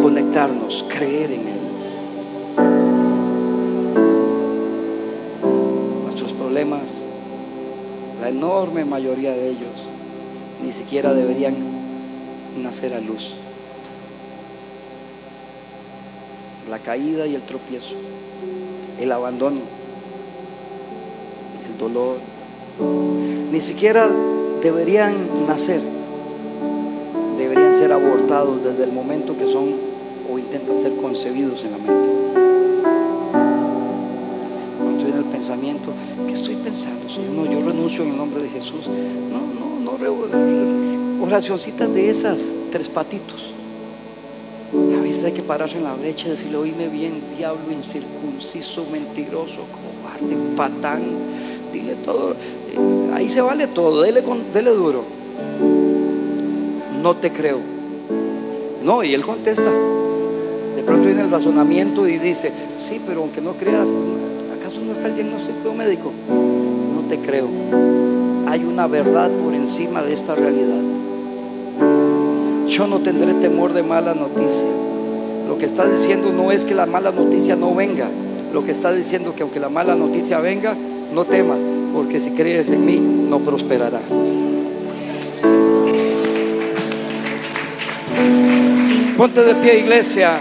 [0.00, 1.60] conectarnos, creer en Él.
[6.04, 6.82] Nuestros problemas,
[8.20, 9.89] la enorme mayoría de ellos,
[10.64, 11.54] ni siquiera deberían
[12.62, 13.34] nacer a luz.
[16.68, 17.94] La caída y el tropiezo,
[18.98, 19.60] el abandono,
[21.68, 22.18] el dolor,
[23.50, 24.08] ni siquiera
[24.62, 25.80] deberían nacer,
[27.36, 29.74] deberían ser abortados desde el momento que son
[30.30, 31.92] o intentan ser concebidos en la mente.
[34.78, 35.92] Cuando estoy en el pensamiento,
[36.28, 37.08] ¿qué estoy pensando?
[37.08, 38.86] Señor, no, yo renuncio en el nombre de Jesús.
[38.86, 39.59] No,
[41.20, 42.38] oracioncitas de esas,
[42.72, 43.52] tres patitos.
[44.72, 49.64] A veces hay que pararse en la brecha y decirle, oíme bien, diablo incircunciso, mentiroso,
[49.72, 51.02] cobarde, patán,
[51.72, 52.32] dile todo.
[52.32, 54.22] Eh, ahí se vale todo, dele,
[54.54, 55.04] dele duro.
[57.02, 57.58] No te creo.
[58.84, 59.70] No, y él contesta.
[60.76, 62.52] De pronto viene el razonamiento y dice,
[62.88, 63.88] sí, pero aunque no creas,
[64.56, 66.12] ¿acaso no está el diagnóstico médico?
[66.28, 68.19] No te creo
[68.50, 70.82] hay una verdad por encima de esta realidad.
[72.66, 74.66] Yo no tendré temor de mala noticia.
[75.46, 78.08] Lo que está diciendo no es que la mala noticia no venga.
[78.52, 80.74] Lo que está diciendo que aunque la mala noticia venga,
[81.14, 81.58] no temas,
[81.94, 84.00] porque si crees en mí, no prosperará.
[89.16, 90.40] Ponte de pie, iglesia.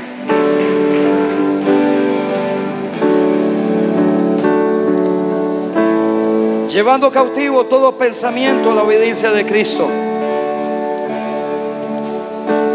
[6.70, 9.88] Llevando cautivo todo pensamiento a la obediencia de Cristo.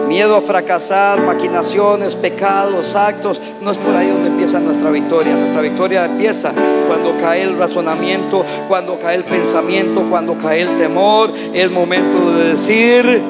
[0.09, 5.35] Miedo a fracasar, maquinaciones, pecados, actos, no es por ahí donde empieza nuestra victoria.
[5.35, 6.53] Nuestra victoria empieza
[6.87, 11.33] cuando cae el razonamiento, cuando cae el pensamiento, cuando cae el temor.
[11.53, 13.23] Es momento de decir,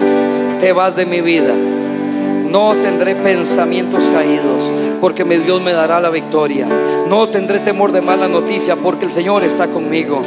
[0.61, 1.55] te vas de mi vida.
[1.55, 4.65] No tendré pensamientos caídos
[5.01, 6.67] porque mi Dios me dará la victoria.
[7.09, 10.23] No tendré temor de mala noticia, porque el Señor está conmigo.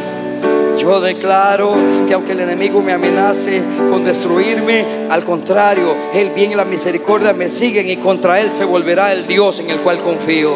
[0.88, 1.76] Yo declaro
[2.08, 7.34] que aunque el enemigo me amenace con destruirme, al contrario, el bien y la misericordia
[7.34, 10.54] me siguen y contra él se volverá el Dios en el cual confío.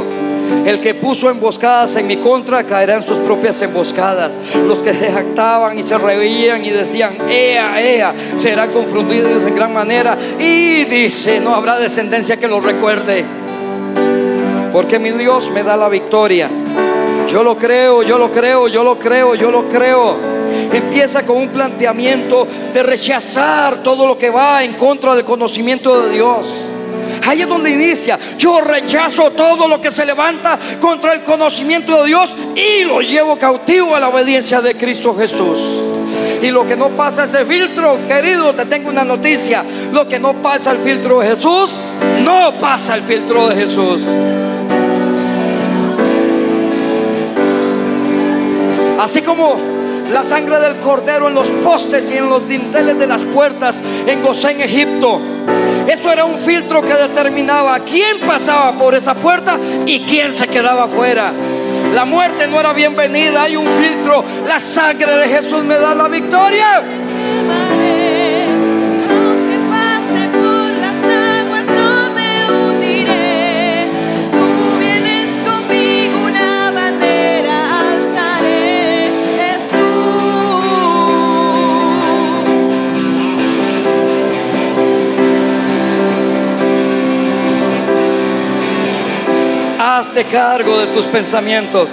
[0.65, 4.39] El que puso emboscadas en mi contra caerá en sus propias emboscadas.
[4.65, 9.73] Los que se jactaban y se reían y decían, ea, ea, serán confundidos en gran
[9.73, 10.17] manera.
[10.39, 13.25] Y dice, no habrá descendencia que lo recuerde.
[14.71, 16.49] Porque mi Dios me da la victoria.
[17.27, 20.17] Yo lo creo, yo lo creo, yo lo creo, yo lo creo.
[20.71, 26.13] Empieza con un planteamiento de rechazar todo lo que va en contra del conocimiento de
[26.13, 26.47] Dios.
[27.27, 28.17] Ahí es donde inicia.
[28.37, 33.37] Yo rechazo todo lo que se levanta contra el conocimiento de Dios y lo llevo
[33.37, 35.59] cautivo a la obediencia de Cristo Jesús.
[36.41, 39.63] Y lo que no pasa ese filtro, querido, te tengo una noticia.
[39.91, 41.77] Lo que no pasa el filtro de Jesús,
[42.23, 44.01] no pasa el filtro de Jesús.
[49.01, 49.57] Así como
[50.11, 54.21] la sangre del cordero en los postes y en los dinteles de las puertas en
[54.21, 55.19] Gosén, Egipto.
[55.87, 60.83] Eso era un filtro que determinaba quién pasaba por esa puerta y quién se quedaba
[60.83, 61.33] afuera.
[61.95, 64.23] La muerte no era bienvenida, hay un filtro.
[64.47, 66.83] La sangre de Jesús me da la victoria.
[90.01, 91.91] Hazte cargo de tus pensamientos.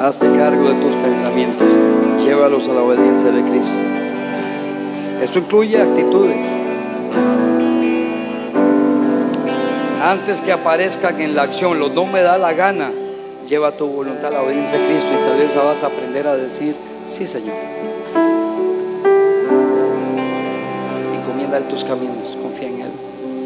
[0.00, 1.68] Hazte cargo de tus pensamientos,
[2.24, 3.72] llévalos a la obediencia de Cristo.
[5.22, 6.63] Esto incluye actitudes.
[10.10, 12.90] Antes que aparezcan en la acción, lo no me da la gana,
[13.48, 16.36] lleva tu voluntad a la obediencia de Cristo y tal vez vas a aprender a
[16.36, 16.76] decir,
[17.08, 17.56] sí Señor.
[21.14, 22.90] Encomienda tus caminos, confía en Él.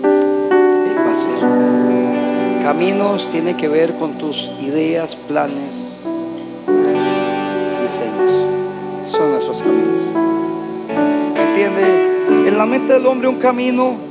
[0.03, 2.63] Él va a hacer.
[2.65, 6.01] Caminos tiene que ver con tus ideas, planes,
[7.83, 9.13] diseños.
[9.13, 10.03] Son nuestros caminos.
[11.37, 12.49] ¿Entiende?
[12.49, 14.08] En la mente del hombre un camino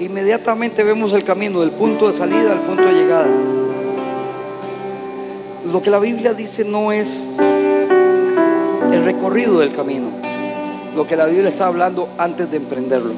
[0.00, 3.26] inmediatamente vemos el camino del punto de salida al punto de llegada.
[5.70, 7.26] Lo que la Biblia dice no es
[8.92, 10.08] el recorrido del camino,
[10.94, 13.12] lo que la Biblia está hablando antes de emprenderlo.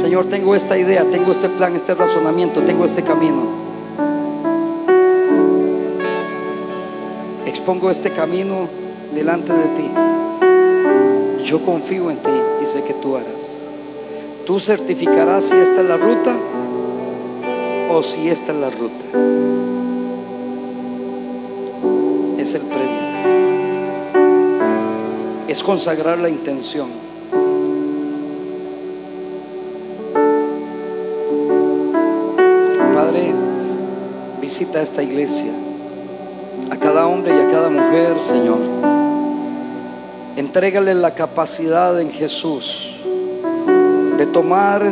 [0.00, 3.70] Señor, tengo esta idea, tengo este plan, este razonamiento, tengo este camino.
[7.44, 8.68] Expongo este camino
[9.14, 11.44] delante de ti.
[11.44, 12.30] Yo confío en ti
[12.62, 13.39] y sé que tú harás.
[14.50, 16.34] Tú certificarás si esta es la ruta
[17.88, 19.04] o si esta es la ruta.
[22.36, 22.98] Es el premio.
[25.46, 26.88] Es consagrar la intención.
[32.92, 33.32] Padre,
[34.40, 35.52] visita esta iglesia,
[36.72, 38.58] a cada hombre y a cada mujer, Señor.
[40.34, 42.96] Entrégale la capacidad en Jesús
[44.20, 44.82] de tomar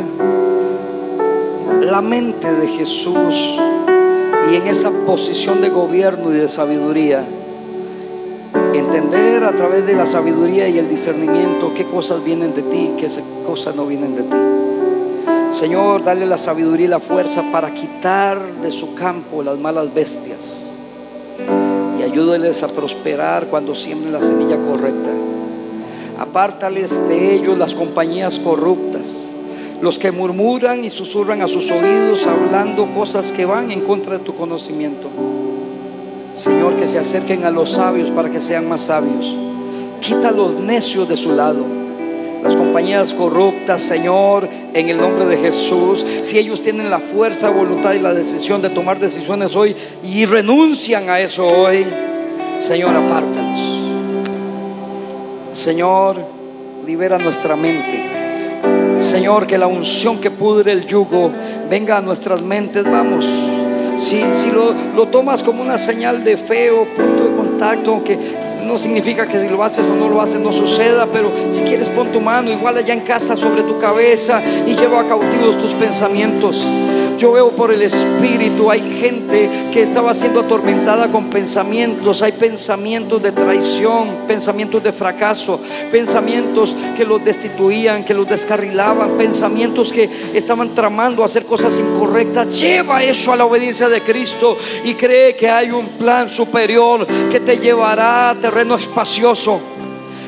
[1.81, 3.59] la mente de Jesús
[4.51, 7.23] y en esa posición de gobierno y de sabiduría,
[8.73, 13.07] entender a través de la sabiduría y el discernimiento qué cosas vienen de ti, qué
[13.45, 15.55] cosas no vienen de ti.
[15.55, 20.71] Señor, dale la sabiduría y la fuerza para quitar de su campo las malas bestias
[21.99, 25.11] y ayúdales a prosperar cuando siembren la semilla correcta.
[26.19, 29.23] Apártales de ellos las compañías corruptas,
[29.81, 34.25] los que murmuran y susurran a sus oídos hablando cosas que van en contra de
[34.25, 35.07] tu conocimiento.
[36.35, 39.33] Señor, que se acerquen a los sabios para que sean más sabios.
[40.01, 41.63] Quita los necios de su lado.
[42.43, 46.05] Las compañías corruptas, Señor, en el nombre de Jesús.
[46.23, 49.73] Si ellos tienen la fuerza, voluntad y la decisión de tomar decisiones hoy
[50.03, 51.85] y renuncian a eso hoy,
[52.59, 53.48] Señor, apártalos.
[55.51, 56.17] Señor,
[56.85, 58.03] libera nuestra mente.
[58.99, 61.31] Señor, que la unción que pudre el yugo
[61.69, 62.83] venga a nuestras mentes.
[62.83, 63.25] Vamos.
[63.97, 68.17] Si, si lo, lo, tomas como una señal de fe o punto de contacto, aunque
[68.65, 71.89] no significa que si lo haces o no lo haces no suceda, pero si quieres
[71.89, 76.63] pon tu mano igual allá en casa sobre tu cabeza y lleva cautivos tus pensamientos.
[77.19, 83.21] Yo veo por el Espíritu, hay gente que estaba siendo atormentada con pensamientos, hay pensamientos
[83.21, 85.59] de traición, pensamientos de fracaso,
[85.91, 92.57] pensamientos que los destituían, que los descarrilaban, pensamientos que estaban tramando hacer cosas incorrectas.
[92.57, 97.41] Lleva eso a la obediencia de Cristo y cree que hay un plan superior que
[97.41, 99.59] te llevará a terreno espacioso.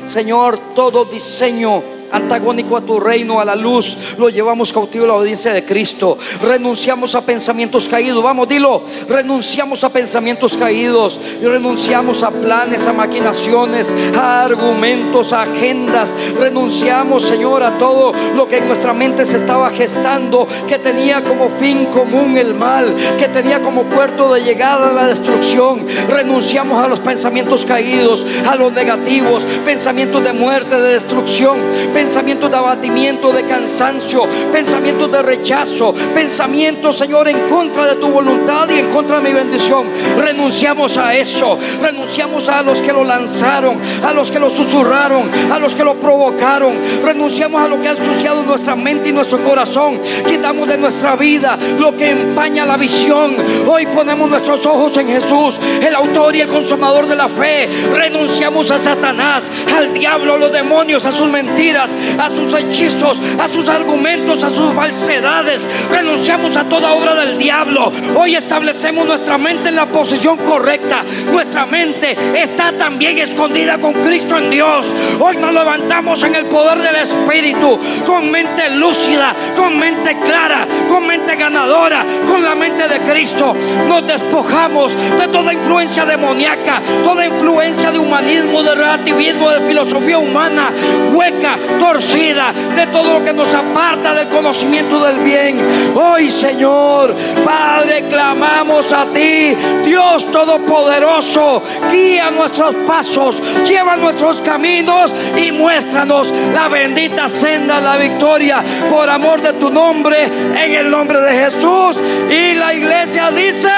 [0.04, 5.14] Señor, todo diseño antagónico a tu reino, a la luz, lo llevamos cautivo a la
[5.14, 6.18] obediencia de Cristo.
[6.42, 8.22] Renunciamos a pensamientos caídos.
[8.22, 8.82] Vamos, dilo.
[9.08, 11.18] Renunciamos a pensamientos caídos.
[11.42, 16.14] Renunciamos a planes, a maquinaciones, a argumentos, a agendas.
[16.38, 21.48] Renunciamos, Señor, a todo lo que en nuestra mente se estaba gestando, que tenía como
[21.48, 25.86] fin común el mal, que tenía como puerto de llegada la destrucción.
[26.08, 31.58] Renunciamos a los pensamientos caídos, a los negativos, pensamientos de muerte, de destrucción
[32.02, 38.80] de abatimiento, de cansancio, pensamientos de rechazo, pensamientos, Señor, en contra de tu voluntad y
[38.80, 39.86] en contra de mi bendición.
[40.18, 45.58] Renunciamos a eso, renunciamos a los que lo lanzaron, a los que lo susurraron, a
[45.58, 46.74] los que lo provocaron.
[47.04, 50.00] Renunciamos a lo que ha ensuciado nuestra mente y nuestro corazón.
[50.26, 53.36] Quitamos de nuestra vida lo que empaña la visión.
[53.66, 57.68] Hoy ponemos nuestros ojos en Jesús, el autor y el consumador de la fe.
[57.94, 63.48] Renunciamos a Satanás, al diablo, a los demonios, a sus mentiras a sus hechizos, a
[63.48, 65.66] sus argumentos, a sus falsedades.
[65.90, 67.92] Renunciamos a toda obra del diablo.
[68.14, 71.04] Hoy establecemos nuestra mente en la posición correcta.
[71.30, 74.86] Nuestra mente está también escondida con Cristo en Dios.
[75.20, 81.06] Hoy nos levantamos en el poder del Espíritu, con mente lúcida, con mente clara, con
[81.06, 83.54] mente ganadora, con la mente de Cristo.
[83.88, 90.70] Nos despojamos de toda influencia demoníaca, toda influencia de humanismo, de relativismo, de filosofía humana,
[91.12, 95.58] hueca, torcida, de todo lo que nos aparta del conocimiento del bien.
[95.96, 97.12] Hoy, Señor,
[97.44, 106.68] Padre, clamamos a ti, Dios Todopoderoso, guía nuestros pasos, lleva nuestros caminos y muéstranos la
[106.68, 111.96] bendita senda de la victoria por amor de tu nombre, en el nombre de Jesús.
[112.30, 113.68] Y la iglesia dice,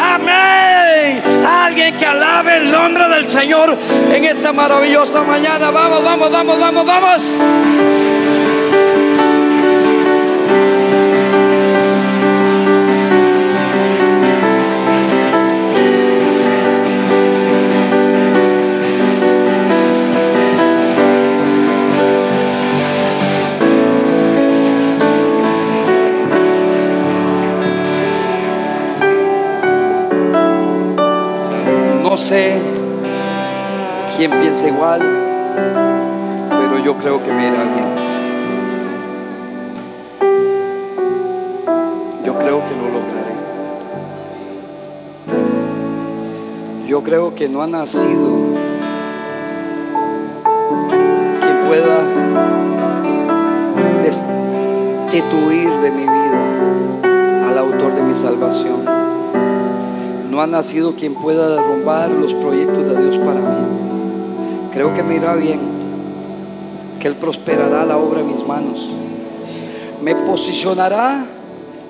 [0.00, 1.22] amén.
[1.44, 3.76] Alguien que alabe el nombre del Señor
[4.12, 5.70] en esta maravillosa mañana.
[5.70, 7.07] Vamos, vamos, vamos, vamos, vamos.
[7.08, 7.16] No
[32.18, 32.60] sé
[34.14, 35.27] quién piensa igual
[36.88, 37.86] yo creo que me irá bien.
[42.24, 43.34] Yo creo que lo lograré.
[46.86, 48.54] Yo creo que no ha nacido
[51.42, 51.98] quien pueda
[54.02, 58.86] destituir de mi vida al autor de mi salvación.
[60.30, 63.66] No ha nacido quien pueda derrumbar los proyectos de Dios para mí.
[64.72, 65.77] Creo que me irá bien
[66.98, 68.88] que Él prosperará la obra de mis manos.
[70.02, 71.24] Me posicionará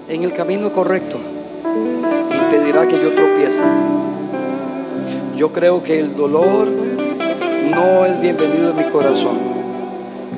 [0.08, 1.18] en el camino correcto.
[2.32, 3.62] Impedirá que yo tropiece.
[5.36, 9.38] Yo creo que el dolor no es bienvenido en mi corazón.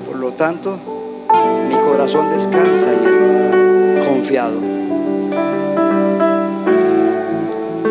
[0.06, 0.78] Por lo tanto,
[1.68, 4.60] mi corazón descansa en confiado.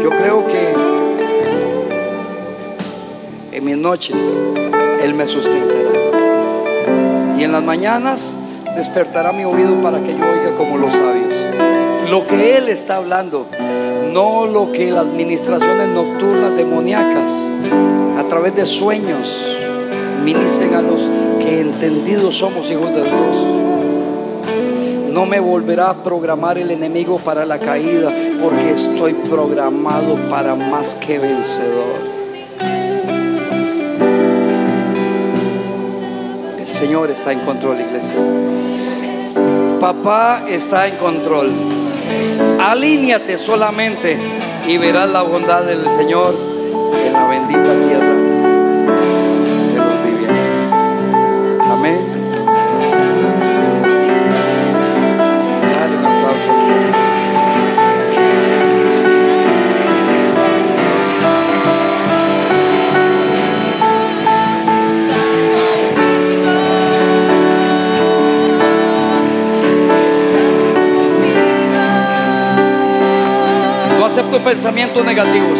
[0.03, 0.73] Yo creo que
[3.51, 4.15] en mis noches
[5.01, 5.98] Él me sustentará.
[7.39, 8.33] Y en las mañanas
[8.75, 12.09] despertará mi oído para que yo oiga como los sabios.
[12.09, 13.45] Lo que Él está hablando,
[14.11, 17.31] no lo que las administraciones nocturnas demoníacas
[18.17, 19.41] a través de sueños
[20.25, 21.01] ministren a los
[21.39, 23.37] que entendidos somos hijos de Dios.
[25.13, 28.13] No me volverá a programar el enemigo para la caída,
[28.43, 32.08] porque estoy programado para más que vencedor.
[36.79, 38.15] Señor está en control, iglesia.
[39.81, 41.51] Papá está en control.
[42.57, 44.17] Alíñate solamente
[44.65, 46.33] y verás la bondad del Señor
[47.05, 48.28] en la bendita tierra
[74.43, 75.59] pensamientos negativos.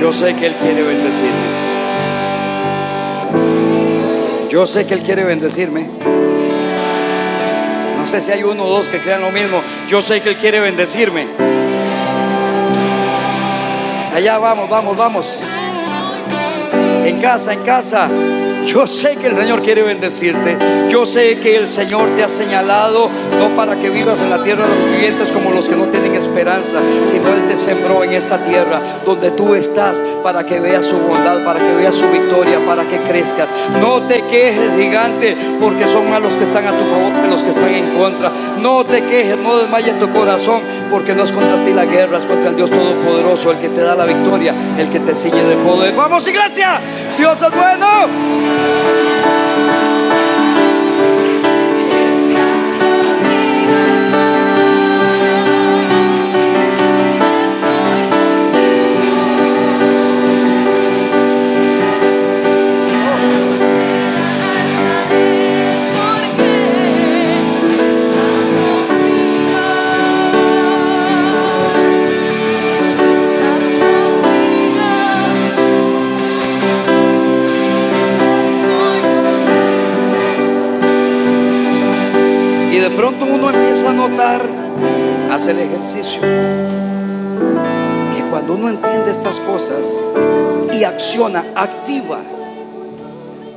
[0.00, 1.62] Yo sé que Él quiere bendecirme.
[4.50, 5.88] Yo sé que Él quiere bendecirme.
[7.96, 9.62] No sé si hay uno o dos que crean lo mismo.
[9.88, 11.28] Yo sé que Él quiere bendecirme.
[14.14, 15.42] Allá vamos, vamos, vamos.
[17.04, 18.10] En casa, en casa.
[18.66, 20.56] Yo sé que el Señor quiere bendecirte.
[20.88, 24.66] Yo sé que el Señor te ha señalado no para que vivas en la tierra
[24.66, 26.80] de los vivientes como los que no tienen esperanza,
[27.10, 31.44] sino Él te sembró en esta tierra donde tú estás para que veas su bondad,
[31.44, 33.48] para que veas su victoria, para que crezcas.
[33.80, 37.44] No te quejes, gigante, porque son más los que están a tu favor que los
[37.44, 38.32] que están en contra.
[38.60, 42.24] No te quejes, no desmayes tu corazón, porque no es contra ti la guerra, es
[42.24, 45.56] contra el Dios Todopoderoso, el que te da la victoria, el que te sigue de
[45.56, 45.94] poder.
[45.94, 46.80] Vamos, iglesia,
[47.18, 48.51] Dios es bueno.
[48.54, 48.91] Thank you.
[82.96, 84.42] Pronto uno empieza a notar,
[85.30, 86.20] hace el ejercicio,
[88.14, 89.86] que cuando uno entiende estas cosas
[90.72, 92.20] y acciona, activa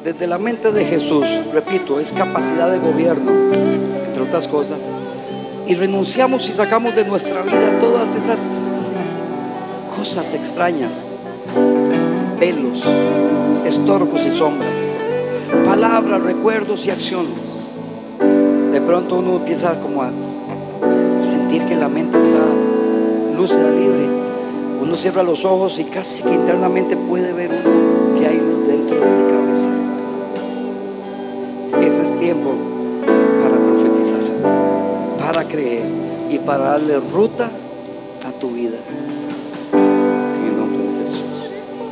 [0.04, 3.32] desde la mente de Jesús, repito, es capacidad de gobierno,
[4.08, 4.78] entre otras cosas,
[5.68, 8.40] y renunciamos y sacamos de nuestra vida todas esas
[9.98, 11.08] cosas extrañas,
[12.40, 12.84] velos,
[13.66, 14.78] estorbos y sombras,
[15.66, 17.66] palabras, recuerdos y acciones
[18.76, 20.12] de pronto uno empieza como a
[21.30, 22.44] sentir que la mente está
[23.38, 24.06] lúcida, libre.
[24.82, 29.00] Uno cierra los ojos y casi que internamente puede ver uno que hay luz dentro
[29.00, 29.70] de mi cabeza.
[31.88, 32.54] Ese es tiempo
[33.42, 34.20] para profetizar,
[35.20, 35.86] para creer
[36.30, 37.50] y para darle ruta
[38.28, 38.76] a tu vida.